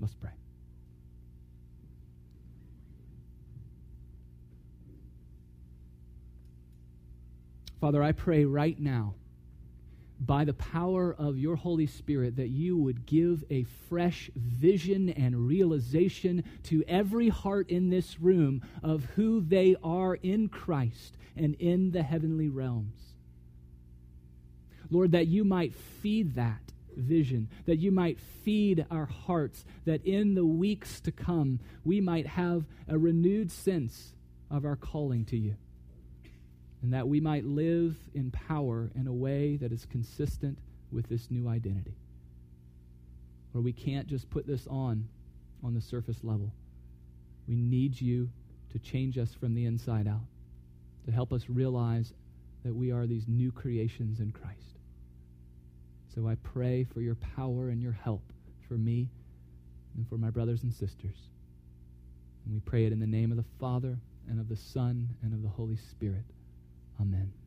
Let's 0.00 0.14
pray. 0.14 0.30
Father, 7.84 8.02
I 8.02 8.12
pray 8.12 8.46
right 8.46 8.80
now, 8.80 9.12
by 10.18 10.46
the 10.46 10.54
power 10.54 11.14
of 11.18 11.36
your 11.36 11.54
Holy 11.54 11.86
Spirit, 11.86 12.36
that 12.36 12.48
you 12.48 12.78
would 12.78 13.04
give 13.04 13.44
a 13.50 13.64
fresh 13.90 14.30
vision 14.34 15.10
and 15.10 15.46
realization 15.46 16.44
to 16.62 16.82
every 16.88 17.28
heart 17.28 17.68
in 17.68 17.90
this 17.90 18.18
room 18.18 18.62
of 18.82 19.04
who 19.16 19.42
they 19.42 19.76
are 19.84 20.14
in 20.14 20.48
Christ 20.48 21.18
and 21.36 21.56
in 21.56 21.90
the 21.90 22.02
heavenly 22.02 22.48
realms. 22.48 23.02
Lord, 24.88 25.12
that 25.12 25.26
you 25.26 25.44
might 25.44 25.74
feed 25.74 26.36
that 26.36 26.62
vision, 26.96 27.50
that 27.66 27.76
you 27.76 27.92
might 27.92 28.18
feed 28.18 28.86
our 28.90 29.04
hearts, 29.04 29.62
that 29.84 30.06
in 30.06 30.34
the 30.34 30.46
weeks 30.46 31.00
to 31.00 31.12
come 31.12 31.60
we 31.84 32.00
might 32.00 32.28
have 32.28 32.64
a 32.88 32.96
renewed 32.96 33.52
sense 33.52 34.14
of 34.50 34.64
our 34.64 34.76
calling 34.76 35.26
to 35.26 35.36
you 35.36 35.56
and 36.84 36.92
that 36.92 37.08
we 37.08 37.18
might 37.18 37.46
live 37.46 37.96
in 38.12 38.30
power 38.30 38.90
in 38.94 39.06
a 39.06 39.12
way 39.12 39.56
that 39.56 39.72
is 39.72 39.86
consistent 39.86 40.58
with 40.92 41.08
this 41.08 41.30
new 41.30 41.48
identity. 41.48 41.96
Where 43.52 43.62
we 43.62 43.72
can't 43.72 44.06
just 44.06 44.28
put 44.28 44.46
this 44.46 44.66
on 44.66 45.08
on 45.62 45.72
the 45.72 45.80
surface 45.80 46.18
level. 46.22 46.52
We 47.48 47.56
need 47.56 47.98
you 47.98 48.28
to 48.72 48.78
change 48.78 49.16
us 49.16 49.32
from 49.32 49.54
the 49.54 49.64
inside 49.64 50.06
out, 50.06 50.26
to 51.06 51.10
help 51.10 51.32
us 51.32 51.46
realize 51.48 52.12
that 52.66 52.74
we 52.74 52.92
are 52.92 53.06
these 53.06 53.24
new 53.28 53.50
creations 53.50 54.20
in 54.20 54.30
Christ. 54.30 54.76
So 56.14 56.28
I 56.28 56.34
pray 56.34 56.84
for 56.84 57.00
your 57.00 57.16
power 57.34 57.70
and 57.70 57.80
your 57.80 57.92
help 57.92 58.30
for 58.68 58.74
me 58.74 59.08
and 59.96 60.06
for 60.06 60.18
my 60.18 60.28
brothers 60.28 60.62
and 60.64 60.72
sisters. 60.74 61.16
And 62.44 62.52
we 62.52 62.60
pray 62.60 62.84
it 62.84 62.92
in 62.92 63.00
the 63.00 63.06
name 63.06 63.30
of 63.30 63.38
the 63.38 63.44
Father 63.58 63.96
and 64.28 64.38
of 64.38 64.50
the 64.50 64.56
Son 64.56 65.08
and 65.22 65.32
of 65.32 65.42
the 65.42 65.48
Holy 65.48 65.76
Spirit. 65.76 66.24
Amen. 67.00 67.43